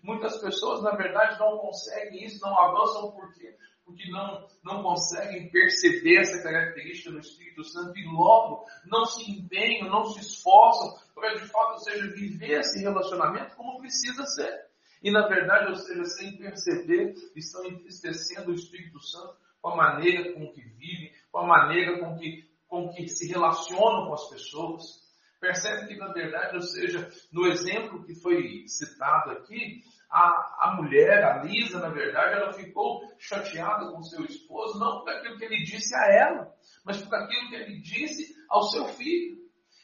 Muitas 0.01 0.41
pessoas, 0.41 0.81
na 0.81 0.95
verdade, 0.95 1.39
não 1.39 1.59
conseguem 1.59 2.23
isso, 2.23 2.41
não 2.41 2.57
avançam 2.57 3.11
porque 3.11 3.55
porque 3.89 4.09
não, 4.11 4.47
não 4.63 4.83
conseguem 4.83 5.49
perceber 5.49 6.19
essa 6.19 6.43
característica 6.43 7.11
do 7.11 7.19
Espírito 7.19 7.63
Santo 7.63 7.97
e 7.97 8.05
logo 8.05 8.65
não 8.85 9.05
se 9.05 9.31
empenham, 9.31 9.89
não 9.89 10.05
se 10.05 10.19
esforçam 10.19 10.95
para 11.15 11.35
de 11.35 11.47
fato, 11.47 11.83
seja, 11.83 12.07
viver 12.13 12.59
esse 12.59 12.79
relacionamento 12.79 13.55
como 13.55 13.79
precisa 13.79 14.23
ser. 14.25 14.69
E 15.01 15.11
na 15.11 15.27
verdade, 15.27 15.69
ou 15.69 15.75
seja, 15.75 16.05
sem 16.05 16.37
perceber, 16.37 17.15
estão 17.35 17.65
entristecendo 17.65 18.51
o 18.51 18.55
Espírito 18.55 18.99
Santo 19.01 19.35
com 19.61 19.69
a 19.69 19.75
maneira 19.75 20.33
com 20.33 20.51
que 20.51 20.61
vivem, 20.61 21.11
com 21.31 21.39
a 21.39 21.47
maneira 21.47 21.99
com 21.99 22.15
que, 22.17 22.47
com 22.67 22.89
que 22.89 23.07
se 23.07 23.27
relacionam 23.27 24.07
com 24.07 24.13
as 24.13 24.29
pessoas. 24.29 25.09
Percebe 25.39 25.87
que, 25.87 25.95
na 25.95 26.11
verdade, 26.13 26.55
ou 26.55 26.61
seja, 26.61 27.09
no 27.31 27.47
exemplo 27.47 28.03
que 28.03 28.13
foi 28.13 28.65
citado 28.67 29.31
aqui, 29.31 29.81
a, 30.09 30.69
a 30.69 30.75
mulher, 30.75 31.23
a 31.23 31.43
Lisa, 31.43 31.79
na 31.79 31.89
verdade, 31.89 32.33
ela 32.33 32.51
ficou 32.53 33.01
chateada 33.17 33.91
com 33.91 34.01
seu 34.03 34.25
esposo, 34.25 34.79
não 34.79 35.01
por 35.01 35.09
aquilo 35.09 35.37
que 35.37 35.45
ele 35.45 35.63
disse 35.63 35.95
a 35.95 36.13
ela, 36.13 36.53
mas 36.83 37.01
por 37.01 37.13
aquilo 37.15 37.49
que 37.49 37.55
ele 37.55 37.79
disse 37.81 38.35
ao 38.49 38.63
seu 38.63 38.85
filho. 38.85 39.39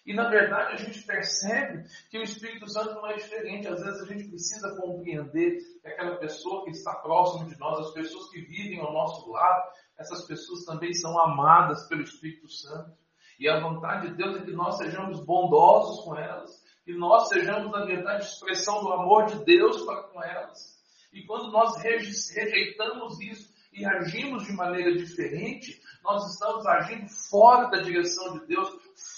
E 0.06 0.14
na 0.14 0.30
verdade 0.30 0.74
a 0.74 0.76
gente 0.76 1.02
percebe 1.02 1.84
que 2.12 2.20
o 2.20 2.24
Espírito 2.24 2.70
Santo 2.70 2.94
não 2.94 3.10
é 3.10 3.16
diferente. 3.16 3.68
Às 3.68 3.82
vezes 3.82 4.02
a 4.02 4.06
gente 4.06 4.30
precisa 4.30 4.76
compreender 4.80 5.58
que 5.82 5.88
aquela 5.88 6.18
pessoa 6.18 6.64
que 6.64 6.72
está 6.72 6.94
próximo 6.96 7.50
de 7.50 7.58
nós, 7.58 7.88
as 7.88 7.94
pessoas 7.94 8.30
que 8.30 8.42
vivem 8.42 8.80
ao 8.80 8.94
nosso 8.94 9.28
lado, 9.32 9.64
essas 9.98 10.28
pessoas 10.28 10.64
também 10.64 10.94
são 10.94 11.20
amadas 11.20 11.88
pelo 11.88 12.04
Espírito 12.04 12.48
Santo. 12.48 12.96
E 13.40 13.50
a 13.50 13.60
vontade 13.60 14.10
de 14.10 14.16
Deus 14.16 14.38
é 14.38 14.46
que 14.46 14.52
nós 14.52 14.78
sejamos 14.78 15.26
bondosos 15.26 16.06
com 16.06 16.16
elas, 16.16 16.64
que 16.86 16.93
nós 16.93 17.28
sejamos, 17.30 17.71
na 17.71 17.84
verdade, 17.84 18.24
expressão 18.24 18.82
do 18.84 18.93
amor 18.93 19.26
de 19.26 19.43
Deus 19.43 19.82
para 19.82 20.04
com 20.04 20.24
elas. 20.24 20.80
E 21.12 21.26
quando 21.26 21.52
nós 21.52 21.76
rejeitamos 21.82 23.19
isso 23.19 23.52
e 23.74 23.84
agimos 23.84 24.45
de 24.45 24.54
maneira 24.54 24.95
diferente, 24.95 25.82
nós 26.04 26.32
estamos 26.32 26.65
agindo 26.67 27.10
fora 27.10 27.69
da 27.69 27.82
direção 27.82 28.38
de 28.38 28.45
Deus, 28.45 28.69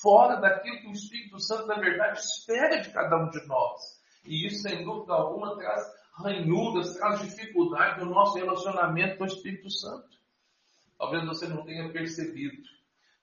fora 0.02 0.38
daquilo 0.38 0.80
que 0.80 0.88
o 0.88 0.94
Espírito 0.94 1.40
Santo, 1.40 1.68
na 1.68 1.76
verdade, 1.76 2.20
espera 2.20 2.80
de 2.80 2.90
cada 2.92 3.18
um 3.18 3.30
de 3.30 3.46
nós. 3.46 4.02
E 4.26 4.48
isso, 4.48 4.62
sem 4.62 4.86
dúvida 4.86 5.14
alguma, 5.14 5.58
traz 5.58 5.82
ranhuras, 6.14 6.96
traz 6.96 7.22
dificuldade 7.22 8.00
no 8.00 8.12
nosso 8.12 8.38
relacionamento 8.38 9.18
com 9.18 9.26
o 9.26 9.28
Espírito 9.28 9.70
Santo. 9.70 10.08
Talvez 10.98 11.26
você 11.26 11.48
não 11.48 11.66
tenha 11.66 11.92
percebido, 11.92 12.64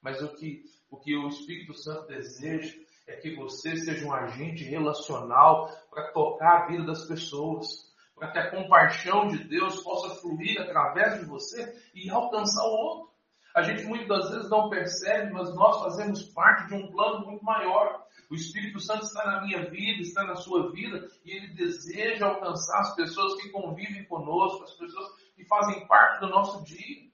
mas 0.03 0.23
o 0.23 0.29
que 0.35 0.63
o, 0.91 0.99
que 0.99 1.17
o 1.17 1.29
Espírito 1.29 1.75
Santo 1.75 2.07
deseja 2.07 2.84
é 3.07 3.17
que 3.17 3.35
você 3.35 3.77
seja 3.77 4.07
um 4.07 4.13
agente 4.13 4.65
relacional 4.65 5.69
para 5.91 6.11
tocar 6.13 6.63
a 6.63 6.67
vida 6.67 6.85
das 6.85 7.07
pessoas, 7.07 7.67
para 8.15 8.31
que 8.31 8.39
a 8.39 8.51
compaixão 8.51 9.29
de 9.29 9.45
Deus 9.45 9.83
possa 9.83 10.15
fluir 10.21 10.61
através 10.61 11.21
de 11.21 11.27
você 11.27 11.75
e 11.95 12.09
alcançar 12.11 12.65
o 12.65 12.73
outro. 12.73 13.15
A 13.55 13.63
gente 13.63 13.85
muitas 13.85 14.31
vezes 14.31 14.51
não 14.51 14.69
percebe, 14.69 15.33
mas 15.33 15.55
nós 15.55 15.81
fazemos 15.81 16.25
parte 16.33 16.69
de 16.69 16.75
um 16.75 16.91
plano 16.91 17.27
muito 17.27 17.45
maior. 17.45 18.05
O 18.29 18.35
Espírito 18.35 18.81
Santo 18.81 19.05
está 19.05 19.25
na 19.25 19.43
minha 19.43 19.71
vida, 19.71 20.03
está 20.03 20.25
na 20.25 20.35
sua 20.35 20.73
vida, 20.73 21.09
e 21.25 21.31
ele 21.31 21.55
deseja 21.55 22.27
alcançar 22.27 22.81
as 22.81 22.97
pessoas 22.97 23.41
que 23.41 23.51
convivem 23.51 24.05
conosco, 24.07 24.65
as 24.65 24.73
pessoas 24.73 25.09
que 25.37 25.45
fazem 25.45 25.87
parte 25.87 26.21
do 26.21 26.31
nosso 26.31 26.65
dia. 26.65 27.05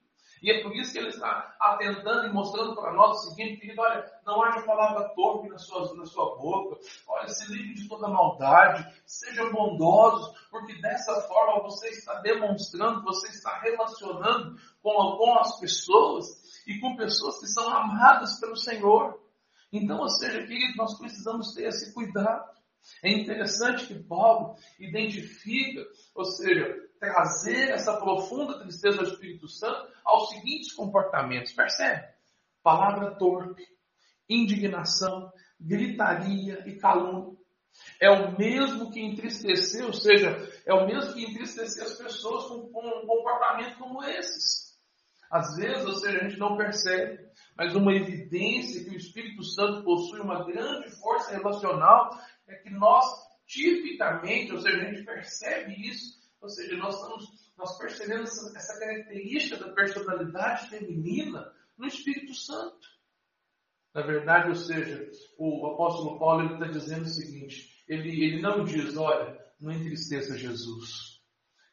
E 0.41 0.51
é 0.51 0.63
por 0.63 0.75
isso 0.75 0.93
que 0.93 0.97
ele 0.97 1.09
está 1.09 1.50
atentando 1.61 2.27
e 2.27 2.33
mostrando 2.33 2.75
para 2.75 2.91
nós 2.93 3.17
o 3.17 3.29
seguinte, 3.29 3.61
querido, 3.61 3.81
olha, 3.81 4.03
não 4.25 4.43
haja 4.43 4.65
palavra 4.65 5.09
torpe 5.09 5.47
na 5.47 5.59
sua, 5.59 5.95
na 5.95 6.05
sua 6.05 6.35
boca, 6.37 6.77
olha, 7.07 7.27
se 7.27 7.51
livre 7.51 7.75
de 7.75 7.87
toda 7.87 8.07
maldade, 8.07 8.85
sejam 9.05 9.51
bondosos, 9.51 10.35
porque 10.49 10.81
dessa 10.81 11.21
forma 11.21 11.61
você 11.61 11.89
está 11.89 12.15
demonstrando, 12.21 13.03
você 13.03 13.27
está 13.27 13.59
relacionando 13.59 14.57
com, 14.81 14.91
com 15.17 15.37
as 15.37 15.59
pessoas 15.59 16.27
e 16.65 16.79
com 16.79 16.95
pessoas 16.95 17.39
que 17.39 17.47
são 17.47 17.69
amadas 17.69 18.39
pelo 18.39 18.55
Senhor. 18.55 19.21
Então, 19.71 19.99
ou 19.99 20.09
seja, 20.09 20.45
querido, 20.45 20.75
nós 20.77 20.97
precisamos 20.97 21.53
ter 21.53 21.67
esse 21.67 21.93
cuidado. 21.93 22.49
É 23.03 23.11
interessante 23.11 23.85
que 23.85 24.03
Paulo 24.03 24.55
identifica, 24.79 25.85
ou 26.15 26.25
seja, 26.25 26.90
trazer 27.01 27.71
essa 27.71 27.97
profunda 27.97 28.59
tristeza 28.59 28.99
ao 28.99 29.07
Espírito 29.07 29.47
Santo 29.47 29.91
aos 30.05 30.29
seguintes 30.29 30.71
comportamentos. 30.71 31.51
Percebe? 31.51 32.07
Palavra 32.61 33.15
torpe, 33.17 33.65
indignação, 34.29 35.33
gritaria 35.59 36.63
e 36.67 36.75
calúnia. 36.75 37.35
É 37.99 38.11
o 38.11 38.37
mesmo 38.37 38.91
que 38.91 38.99
entristecer, 38.99 39.83
ou 39.83 39.93
seja, 39.93 40.37
é 40.63 40.73
o 40.73 40.85
mesmo 40.85 41.13
que 41.13 41.23
entristecer 41.23 41.83
as 41.83 41.97
pessoas 41.97 42.45
com, 42.45 42.69
com 42.69 42.87
um 42.87 43.07
comportamento 43.07 43.79
como 43.79 44.03
esses. 44.03 44.79
Às 45.31 45.55
vezes, 45.55 45.85
ou 45.85 45.93
seja, 45.93 46.19
a 46.19 46.27
gente 46.27 46.37
não 46.37 46.55
percebe, 46.55 47.17
mas 47.57 47.73
uma 47.73 47.95
evidência 47.95 48.83
que 48.83 48.91
o 48.91 48.97
Espírito 48.97 49.43
Santo 49.43 49.83
possui 49.83 50.19
uma 50.19 50.45
grande 50.45 50.91
força 50.99 51.31
relacional 51.31 52.11
é 52.47 52.55
que 52.57 52.69
nós, 52.69 53.05
tipicamente, 53.47 54.51
ou 54.51 54.59
seja, 54.59 54.77
a 54.77 54.91
gente 54.91 55.05
percebe 55.05 55.73
isso, 55.87 56.20
ou 56.41 56.49
seja, 56.49 56.75
nós, 56.75 56.95
estamos, 56.95 57.53
nós 57.55 57.77
percebemos 57.77 58.29
essa, 58.31 58.57
essa 58.57 58.79
característica 58.79 59.57
da 59.57 59.71
personalidade 59.73 60.69
feminina 60.69 61.53
no 61.77 61.85
Espírito 61.85 62.33
Santo. 62.33 62.89
Na 63.93 64.01
verdade, 64.01 64.49
ou 64.49 64.55
seja, 64.55 65.09
o 65.37 65.67
apóstolo 65.67 66.17
Paulo 66.17 66.53
está 66.53 66.65
dizendo 66.65 67.03
o 67.03 67.09
seguinte: 67.09 67.83
ele, 67.87 68.23
ele 68.23 68.41
não 68.41 68.63
diz, 68.63 68.97
olha, 68.97 69.37
não 69.59 69.71
entristeça 69.71 70.37
Jesus. 70.37 71.21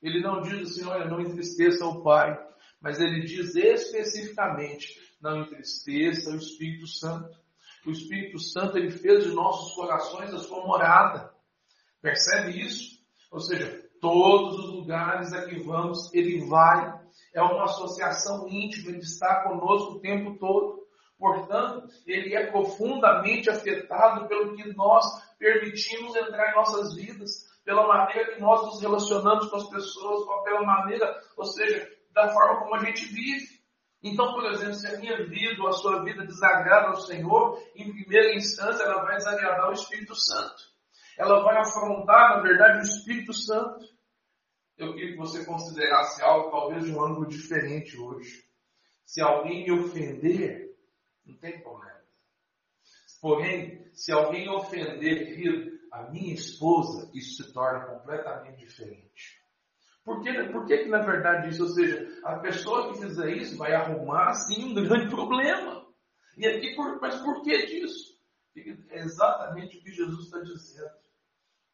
Ele 0.03 0.21
não 0.21 0.43
diz 0.43 0.71
assim, 0.71 0.85
olha, 0.85 1.07
não 1.07 1.21
entristeça 1.21 1.85
o 1.87 2.03
Pai. 2.03 2.39
Mas 2.81 3.01
ele 3.01 3.23
diz 3.23 3.55
especificamente, 3.57 4.95
não 5.21 5.43
entristeça 5.43 6.31
o 6.31 6.37
Espírito 6.37 6.87
Santo. 6.87 7.37
O 7.87 7.91
Espírito 7.91 8.39
Santo 8.39 8.77
ele 8.77 8.91
fez 8.91 9.25
de 9.25 9.31
nossos 9.33 9.75
corações 9.75 10.33
a 10.35 10.39
sua 10.39 10.65
morada. 10.65 11.33
Percebe 12.03 12.61
isso? 12.61 12.99
Ou 13.31 13.41
seja, 13.41 13.78
todos 14.01 14.59
os 14.59 14.71
lugares 14.73 15.33
a 15.33 15.47
que 15.47 15.61
vamos, 15.61 16.13
ele 16.13 16.47
vai. 16.47 16.99
É 17.35 17.43
uma 17.43 17.65
associação 17.65 18.49
íntima, 18.49 18.91
ele 18.91 18.99
está 18.99 19.43
conosco 19.43 19.95
o 19.95 20.01
tempo 20.01 20.39
todo. 20.39 20.79
Portanto, 21.19 21.89
ele 22.07 22.35
é 22.35 22.47
profundamente 22.47 23.51
afetado 23.51 24.29
pelo 24.29 24.55
que 24.55 24.73
nós 24.75 25.05
permitimos 25.39 26.15
entrar 26.17 26.53
em 26.53 26.55
nossas 26.55 26.95
vidas, 26.95 27.49
pela 27.65 27.87
maneira 27.87 28.35
que 28.35 28.41
nós 28.41 28.63
nos 28.67 28.81
relacionamos 28.81 29.51
com 29.51 29.57
as 29.57 29.69
pessoas, 29.69 30.45
pela 30.45 30.63
maneira, 30.63 31.21
ou 31.37 31.45
seja, 31.45 31.89
da 32.13 32.29
forma 32.29 32.61
como 32.61 32.75
a 32.77 32.85
gente 32.85 33.05
vive. 33.07 33.59
Então, 34.03 34.33
por 34.33 34.45
exemplo, 34.47 34.75
se 34.75 34.87
a 34.87 34.99
minha 34.99 35.27
vida 35.27 35.61
ou 35.61 35.69
a 35.69 35.73
sua 35.73 36.05
vida 36.05 36.25
desagrada 36.25 36.89
ao 36.89 37.01
Senhor, 37.01 37.61
em 37.75 37.93
primeira 37.93 38.35
instância 38.35 38.85
ela 38.85 39.03
vai 39.03 39.17
desagradar 39.17 39.71
o 39.71 39.73
Espírito 39.73 40.15
Santo. 40.15 40.68
Ela 41.19 41.43
vai 41.43 41.57
afrontar, 41.59 42.37
na 42.37 42.43
verdade, 42.43 42.79
o 42.79 42.83
Espírito 42.83 43.33
Santo. 43.33 43.85
Eu 44.77 44.95
queria 44.95 45.13
que 45.13 45.19
você 45.19 45.45
considerasse 45.45 46.23
algo 46.23 46.51
talvez 46.51 46.85
de 46.85 46.93
um 46.93 47.03
ângulo 47.03 47.27
diferente 47.27 47.99
hoje. 47.99 48.45
Se 49.05 49.21
alguém 49.21 49.65
me 49.65 49.73
ofender, 49.73 50.77
não 51.27 51.37
tem 51.37 51.61
problema. 51.61 51.99
Porém, 53.21 53.91
se 53.93 54.13
alguém 54.13 54.49
ofender 54.49 55.81
a 55.91 56.05
minha 56.05 56.33
esposa, 56.33 57.11
isso 57.13 57.43
se 57.43 57.53
torna 57.53 57.87
completamente 57.87 58.59
diferente. 58.59 59.43
Por 60.05 60.23
que, 60.23 60.33
por 60.53 60.67
que, 60.67 60.79
que 60.79 60.89
na 60.89 61.01
verdade 61.01 61.49
isso? 61.49 61.65
Ou 61.65 61.69
seja, 61.71 62.21
a 62.25 62.39
pessoa 62.39 62.93
que 62.93 63.01
fizer 63.01 63.37
isso 63.37 63.59
vai 63.59 63.75
arrumar 63.75 64.33
sim 64.35 64.71
um 64.71 64.75
grande 64.75 65.11
problema. 65.15 65.85
E 66.37 66.47
aqui, 66.47 66.77
por, 66.77 67.01
mas 67.01 67.17
por 67.21 67.43
que 67.43 67.67
disso? 67.67 68.17
É 68.91 69.01
exatamente 69.01 69.77
o 69.77 69.83
que 69.83 69.91
Jesus 69.91 70.27
está 70.27 70.39
dizendo. 70.41 71.08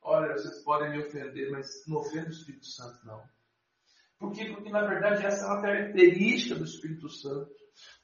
Olha, 0.07 0.35
vocês 0.35 0.62
podem 0.62 0.90
me 0.90 1.03
ofender, 1.03 1.51
mas 1.51 1.67
não 1.88 1.97
ofende 1.97 2.27
o 2.27 2.31
Espírito 2.31 2.67
Santo, 2.67 2.99
não. 3.07 3.23
Por 4.19 4.33
quê? 4.33 4.53
Porque 4.53 4.69
na 4.69 4.87
verdade 4.87 5.25
essa 5.25 5.47
é 5.47 5.49
uma 5.49 5.62
característica 5.62 6.57
do 6.57 6.64
Espírito 6.64 7.09
Santo. 7.09 7.51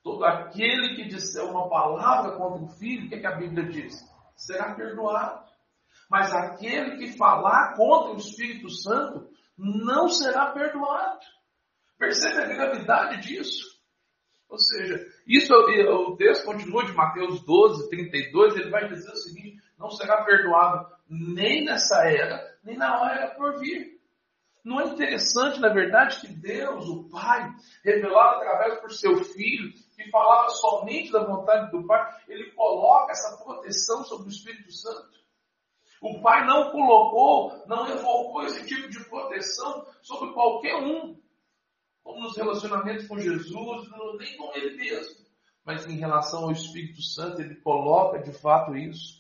Todo 0.03 0.25
aquele 0.25 0.97
que 0.97 1.09
disser 1.09 1.45
uma 1.45 1.69
palavra 1.69 2.37
contra 2.39 2.65
o 2.65 2.69
filho, 2.69 3.07
o 3.07 3.09
que, 3.11 3.17
é 3.17 3.21
que 3.21 3.27
a 3.27 3.37
Bíblia 3.37 3.69
diz? 3.69 3.95
Será 4.35 4.75
perdoado. 4.75 5.45
Mas 6.11 6.33
aquele 6.33 6.97
que 6.97 7.19
falar 7.19 7.77
contra 7.77 8.15
o 8.15 8.17
Espírito 8.17 8.71
Santo 8.71 9.31
não 9.57 10.09
será 10.09 10.53
perdoado. 10.53 11.21
Percebe 11.99 12.39
a 12.39 12.57
gravidade 12.57 13.21
disso? 13.21 13.79
Ou 14.49 14.59
seja, 14.59 15.07
isso 15.27 15.53
o 15.55 16.17
texto 16.17 16.47
continua 16.47 16.85
de 16.85 16.93
Mateus 16.93 17.45
12, 17.45 17.91
32, 17.91 18.57
ele 18.57 18.71
vai 18.71 18.89
dizer 18.89 19.11
o 19.13 19.17
seguinte: 19.17 19.63
não 19.79 19.91
será 19.91 20.25
perdoado 20.25 21.00
nem 21.11 21.65
nessa 21.65 22.05
era, 22.09 22.57
nem 22.63 22.77
na 22.77 23.01
hora 23.01 23.35
por 23.35 23.59
vir. 23.59 23.99
Não 24.65 24.81
é 24.81 24.85
interessante, 24.85 25.59
na 25.59 25.71
verdade, 25.71 26.21
que 26.21 26.29
Deus, 26.29 26.87
o 26.87 27.09
Pai, 27.09 27.51
revelado 27.83 28.37
através 28.37 28.79
por 28.81 28.93
seu 28.93 29.25
Filho, 29.25 29.73
que 29.97 30.11
falava 30.11 30.49
somente 30.51 31.11
da 31.11 31.25
vontade 31.25 31.71
do 31.71 31.87
Pai, 31.87 32.15
ele 32.29 32.53
coloca 32.53 33.13
essa 33.13 33.43
proteção 33.43 34.05
sobre 34.05 34.29
o 34.29 34.31
Espírito 34.31 34.71
Santo. 34.71 35.21
O 36.01 36.23
pai 36.23 36.47
não 36.47 36.71
colocou, 36.71 37.63
não 37.67 37.87
evocou 37.87 38.43
esse 38.45 38.67
tipo 38.67 38.89
de 38.89 39.05
proteção 39.05 39.87
sobre 40.01 40.33
qualquer 40.33 40.75
um, 40.77 41.15
como 42.03 42.23
nos 42.23 42.37
relacionamentos 42.37 43.07
com 43.07 43.19
Jesus, 43.19 43.89
nem 44.19 44.37
com 44.39 44.51
ele 44.55 44.77
mesmo. 44.77 45.27
Mas 45.63 45.87
em 45.87 45.97
relação 45.97 46.45
ao 46.45 46.53
Espírito 46.53 47.03
Santo, 47.03 47.43
ele 47.43 47.57
coloca 47.57 48.19
de 48.19 48.33
fato 48.33 48.75
isso. 48.75 49.20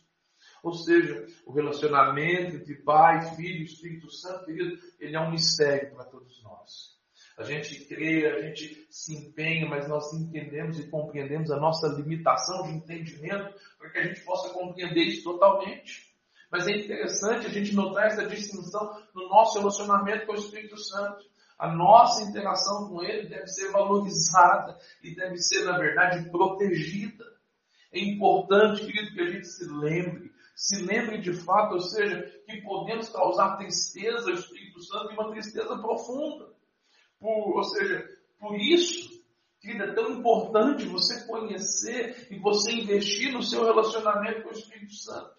Ou 0.62 0.72
seja, 0.72 1.26
o 1.46 1.52
relacionamento 1.52 2.56
entre 2.56 2.74
Pai, 2.82 3.34
Filho 3.36 3.64
Espírito 3.64 4.10
Santo, 4.10 4.44
querido, 4.44 4.78
ele 4.98 5.16
é 5.16 5.20
um 5.20 5.30
mistério 5.30 5.94
para 5.94 6.04
todos 6.04 6.42
nós. 6.42 7.00
A 7.38 7.44
gente 7.44 7.86
crê, 7.86 8.26
a 8.26 8.42
gente 8.42 8.86
se 8.90 9.14
empenha, 9.14 9.66
mas 9.66 9.88
nós 9.88 10.12
entendemos 10.12 10.78
e 10.78 10.90
compreendemos 10.90 11.50
a 11.50 11.58
nossa 11.58 11.88
limitação 11.88 12.64
de 12.64 12.72
entendimento 12.72 13.54
para 13.78 13.90
que 13.90 13.98
a 13.98 14.06
gente 14.06 14.20
possa 14.24 14.52
compreender 14.52 15.04
isso 15.04 15.24
totalmente. 15.24 16.10
Mas 16.50 16.66
é 16.66 16.72
interessante 16.72 17.46
a 17.46 17.50
gente 17.50 17.74
notar 17.74 18.08
essa 18.08 18.26
distinção 18.26 18.92
no 19.14 19.28
nosso 19.28 19.58
relacionamento 19.58 20.26
com 20.26 20.32
o 20.32 20.36
Espírito 20.38 20.76
Santo. 20.76 21.24
A 21.58 21.74
nossa 21.74 22.24
interação 22.24 22.88
com 22.88 23.02
Ele 23.02 23.28
deve 23.28 23.46
ser 23.46 23.70
valorizada 23.70 24.76
e 25.02 25.14
deve 25.14 25.38
ser, 25.38 25.64
na 25.64 25.78
verdade, 25.78 26.28
protegida. 26.30 27.24
É 27.92 28.00
importante, 28.00 28.84
querido, 28.84 29.14
que 29.14 29.20
a 29.20 29.30
gente 29.30 29.46
se 29.46 29.64
lembre, 29.66 30.29
se 30.60 30.76
lembre 30.84 31.16
de 31.16 31.32
fato, 31.32 31.72
ou 31.72 31.80
seja, 31.80 32.20
que 32.44 32.60
podemos 32.60 33.08
causar 33.08 33.56
tristeza 33.56 34.28
ao 34.28 34.36
Espírito 34.36 34.82
Santo 34.82 35.10
e 35.10 35.14
uma 35.14 35.30
tristeza 35.30 35.74
profunda. 35.78 36.52
Por, 37.18 37.56
ou 37.56 37.64
seja, 37.64 38.06
por 38.38 38.54
isso, 38.60 39.24
querido, 39.58 39.84
é 39.84 39.94
tão 39.94 40.10
importante 40.10 40.84
você 40.84 41.26
conhecer 41.26 42.28
e 42.30 42.38
você 42.38 42.72
investir 42.72 43.32
no 43.32 43.42
seu 43.42 43.64
relacionamento 43.64 44.42
com 44.42 44.50
o 44.50 44.52
Espírito 44.52 44.92
Santo. 44.96 45.34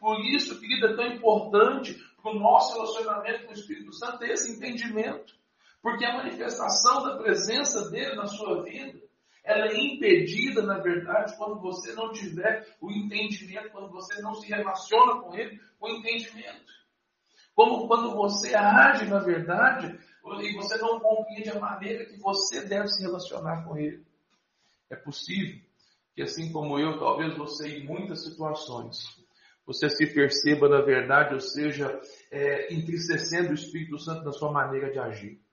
Por 0.00 0.18
isso, 0.20 0.58
querida, 0.58 0.92
é 0.92 0.96
tão 0.96 1.08
importante 1.08 2.02
para 2.22 2.32
o 2.32 2.40
nosso 2.40 2.72
relacionamento 2.72 3.44
com 3.44 3.50
o 3.50 3.54
Espírito 3.54 3.92
Santo 3.92 4.18
ter 4.20 4.30
esse 4.30 4.50
entendimento. 4.50 5.34
Porque 5.82 6.06
a 6.06 6.16
manifestação 6.16 7.02
da 7.02 7.18
presença 7.18 7.90
dele 7.90 8.16
na 8.16 8.26
sua 8.26 8.62
vida, 8.62 8.98
ela 9.44 9.66
é 9.66 9.76
impedida, 9.76 10.62
na 10.62 10.78
verdade, 10.78 11.36
quando 11.36 11.60
você 11.60 11.92
não 11.92 12.10
tiver 12.12 12.66
o 12.80 12.90
entendimento, 12.90 13.70
quando 13.70 13.90
você 13.90 14.20
não 14.22 14.34
se 14.34 14.48
relaciona 14.48 15.20
com 15.20 15.34
ele 15.34 15.60
com 15.78 15.90
entendimento. 15.90 16.72
Como 17.54 17.86
quando 17.86 18.14
você 18.14 18.54
age, 18.54 19.04
na 19.06 19.18
verdade, 19.20 19.98
e 20.40 20.52
você 20.54 20.78
não 20.78 20.98
compreende 20.98 21.50
a 21.50 21.60
maneira 21.60 22.06
que 22.06 22.18
você 22.18 22.64
deve 22.66 22.88
se 22.88 23.02
relacionar 23.02 23.62
com 23.64 23.76
ele. 23.76 24.02
É 24.88 24.96
possível 24.96 25.60
que, 26.14 26.22
assim 26.22 26.50
como 26.50 26.78
eu, 26.78 26.98
talvez 26.98 27.36
você, 27.36 27.68
em 27.68 27.84
muitas 27.84 28.24
situações, 28.24 28.96
você 29.66 29.90
se 29.90 30.06
perceba 30.06 30.68
na 30.68 30.80
verdade, 30.80 31.34
ou 31.34 31.40
seja, 31.40 32.00
é, 32.30 32.72
entristecendo 32.72 33.50
o 33.50 33.54
Espírito 33.54 33.98
Santo 33.98 34.24
na 34.24 34.32
sua 34.32 34.50
maneira 34.50 34.90
de 34.90 34.98
agir. 34.98 35.43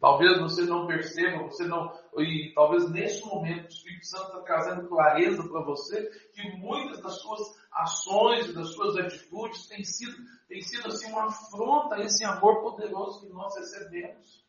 Talvez 0.00 0.38
você 0.38 0.62
não 0.62 0.86
perceba, 0.86 1.44
você 1.44 1.64
não, 1.64 1.90
e 2.18 2.52
talvez 2.54 2.90
nesse 2.90 3.24
momento 3.24 3.64
o 3.64 3.68
Espírito 3.68 4.06
Santo 4.06 4.26
está 4.26 4.40
trazendo 4.42 4.88
clareza 4.88 5.48
para 5.48 5.62
você 5.62 6.04
que 6.34 6.56
muitas 6.58 7.00
das 7.00 7.18
suas 7.20 7.40
ações 7.72 8.46
e 8.46 8.52
das 8.52 8.74
suas 8.74 8.96
atitudes 8.96 9.66
têm 9.68 9.82
sido, 9.84 10.16
têm 10.48 10.60
sido 10.60 10.88
assim 10.88 11.10
uma 11.10 11.26
afronta 11.26 11.96
a 11.96 12.00
esse 12.02 12.24
amor 12.24 12.60
poderoso 12.60 13.26
que 13.26 13.32
nós 13.32 13.54
recebemos. 13.56 14.44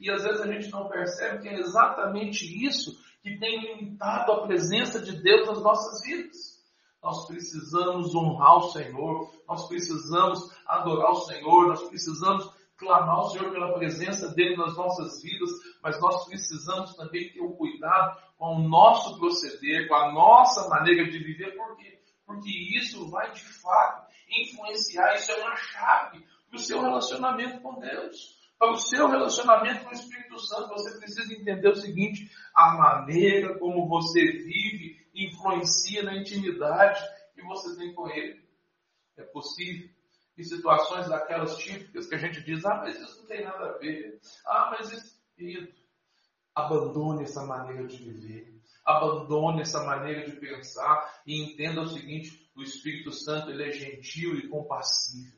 E 0.00 0.10
às 0.10 0.22
vezes 0.22 0.40
a 0.40 0.52
gente 0.52 0.70
não 0.70 0.88
percebe 0.88 1.42
que 1.42 1.48
é 1.48 1.60
exatamente 1.60 2.44
isso 2.66 2.98
que 3.22 3.38
tem 3.38 3.60
limitado 3.60 4.32
a 4.32 4.46
presença 4.46 5.00
de 5.00 5.20
Deus 5.22 5.46
nas 5.46 5.62
nossas 5.62 6.02
vidas. 6.02 6.58
Nós 7.02 7.26
precisamos 7.26 8.14
honrar 8.14 8.56
o 8.56 8.70
Senhor, 8.72 9.30
nós 9.46 9.68
precisamos 9.68 10.40
adorar 10.66 11.12
o 11.12 11.20
Senhor, 11.22 11.68
nós 11.68 11.82
precisamos 11.88 12.57
clamar 12.78 13.16
ao 13.16 13.30
Senhor 13.30 13.50
pela 13.50 13.74
presença 13.74 14.28
dele 14.34 14.56
nas 14.56 14.76
nossas 14.76 15.20
vidas, 15.20 15.50
mas 15.82 16.00
nós 16.00 16.24
precisamos 16.26 16.94
também 16.94 17.30
ter 17.32 17.40
o 17.40 17.50
um 17.50 17.56
cuidado 17.56 18.16
com 18.38 18.56
o 18.56 18.68
nosso 18.68 19.18
proceder, 19.18 19.88
com 19.88 19.94
a 19.94 20.12
nossa 20.12 20.68
maneira 20.68 21.04
de 21.10 21.18
viver, 21.18 21.56
por 21.56 21.76
quê? 21.76 21.98
Porque 22.24 22.50
isso 22.76 23.10
vai 23.10 23.30
de 23.32 23.42
fato 23.42 24.08
influenciar, 24.28 25.14
isso 25.14 25.32
é 25.32 25.42
uma 25.42 25.56
chave 25.56 26.24
para 26.48 26.56
o 26.56 26.60
seu 26.60 26.80
relacionamento 26.80 27.60
com 27.60 27.80
Deus. 27.80 28.38
Para 28.58 28.72
o 28.72 28.76
seu 28.76 29.08
relacionamento 29.08 29.84
com 29.84 29.90
o 29.90 29.94
Espírito 29.94 30.38
Santo, 30.40 30.68
você 30.68 30.98
precisa 30.98 31.32
entender 31.32 31.68
o 31.68 31.76
seguinte: 31.76 32.28
a 32.54 32.74
maneira 32.74 33.56
como 33.58 33.88
você 33.88 34.20
vive 34.20 35.08
influencia 35.14 36.02
na 36.02 36.16
intimidade 36.16 37.00
que 37.34 37.42
você 37.42 37.76
tem 37.76 37.94
com 37.94 38.08
Ele. 38.08 38.42
É 39.16 39.22
possível 39.22 39.88
em 40.38 40.44
situações 40.44 41.08
daquelas 41.08 41.56
típicas 41.58 42.06
que 42.06 42.14
a 42.14 42.18
gente 42.18 42.42
diz, 42.44 42.64
ah, 42.64 42.76
mas 42.76 43.00
isso 43.00 43.20
não 43.20 43.26
tem 43.26 43.44
nada 43.44 43.70
a 43.70 43.78
ver. 43.78 44.20
Ah, 44.46 44.68
mas 44.70 44.92
isso. 44.92 45.18
Querido, 45.36 45.72
abandone 46.54 47.24
essa 47.24 47.44
maneira 47.44 47.86
de 47.86 47.96
viver. 47.96 48.56
Abandone 48.84 49.60
essa 49.60 49.84
maneira 49.84 50.24
de 50.24 50.36
pensar 50.36 51.20
e 51.26 51.42
entenda 51.42 51.82
o 51.82 51.86
seguinte: 51.86 52.50
o 52.56 52.62
Espírito 52.62 53.12
Santo 53.12 53.50
ele 53.50 53.68
é 53.68 53.72
gentil 53.72 54.36
e 54.36 54.48
compassivo. 54.48 55.36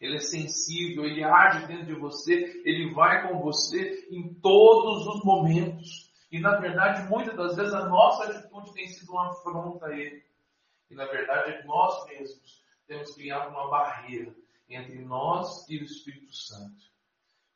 Ele 0.00 0.16
é 0.16 0.20
sensível, 0.20 1.04
ele 1.04 1.24
age 1.24 1.66
dentro 1.66 1.86
de 1.86 1.94
você, 1.94 2.62
ele 2.64 2.92
vai 2.92 3.28
com 3.28 3.40
você 3.40 4.06
em 4.10 4.34
todos 4.34 5.06
os 5.06 5.24
momentos. 5.24 6.12
E 6.30 6.38
na 6.40 6.58
verdade, 6.58 7.08
muitas 7.08 7.36
das 7.36 7.56
vezes 7.56 7.72
a 7.72 7.88
nossa 7.88 8.24
atitude 8.24 8.74
tem 8.74 8.88
sido 8.88 9.12
uma 9.12 9.30
afronta 9.30 9.86
a 9.86 9.96
ele. 9.96 10.22
E 10.90 10.94
na 10.94 11.06
verdade, 11.06 11.66
nós 11.66 12.06
mesmos 12.08 12.65
temos 12.86 13.14
criado 13.14 13.50
uma 13.50 13.68
barreira 13.68 14.34
entre 14.68 14.98
nós 15.04 15.68
e 15.68 15.78
o 15.78 15.84
Espírito 15.84 16.34
Santo. 16.34 16.84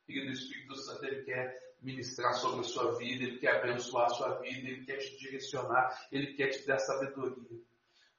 O 0.07 0.11
Espírito 0.11 0.75
Santo 0.75 1.05
ele 1.05 1.23
quer 1.23 1.75
ministrar 1.81 2.33
sobre 2.33 2.59
a 2.59 2.63
sua 2.63 2.97
vida, 2.97 3.23
ele 3.23 3.39
quer 3.39 3.57
abençoar 3.57 4.05
a 4.05 4.09
sua 4.09 4.39
vida, 4.39 4.69
ele 4.69 4.85
quer 4.85 4.97
te 4.97 5.17
direcionar, 5.17 6.07
ele 6.11 6.33
quer 6.33 6.49
te 6.49 6.65
dar 6.67 6.77
sabedoria. 6.79 7.59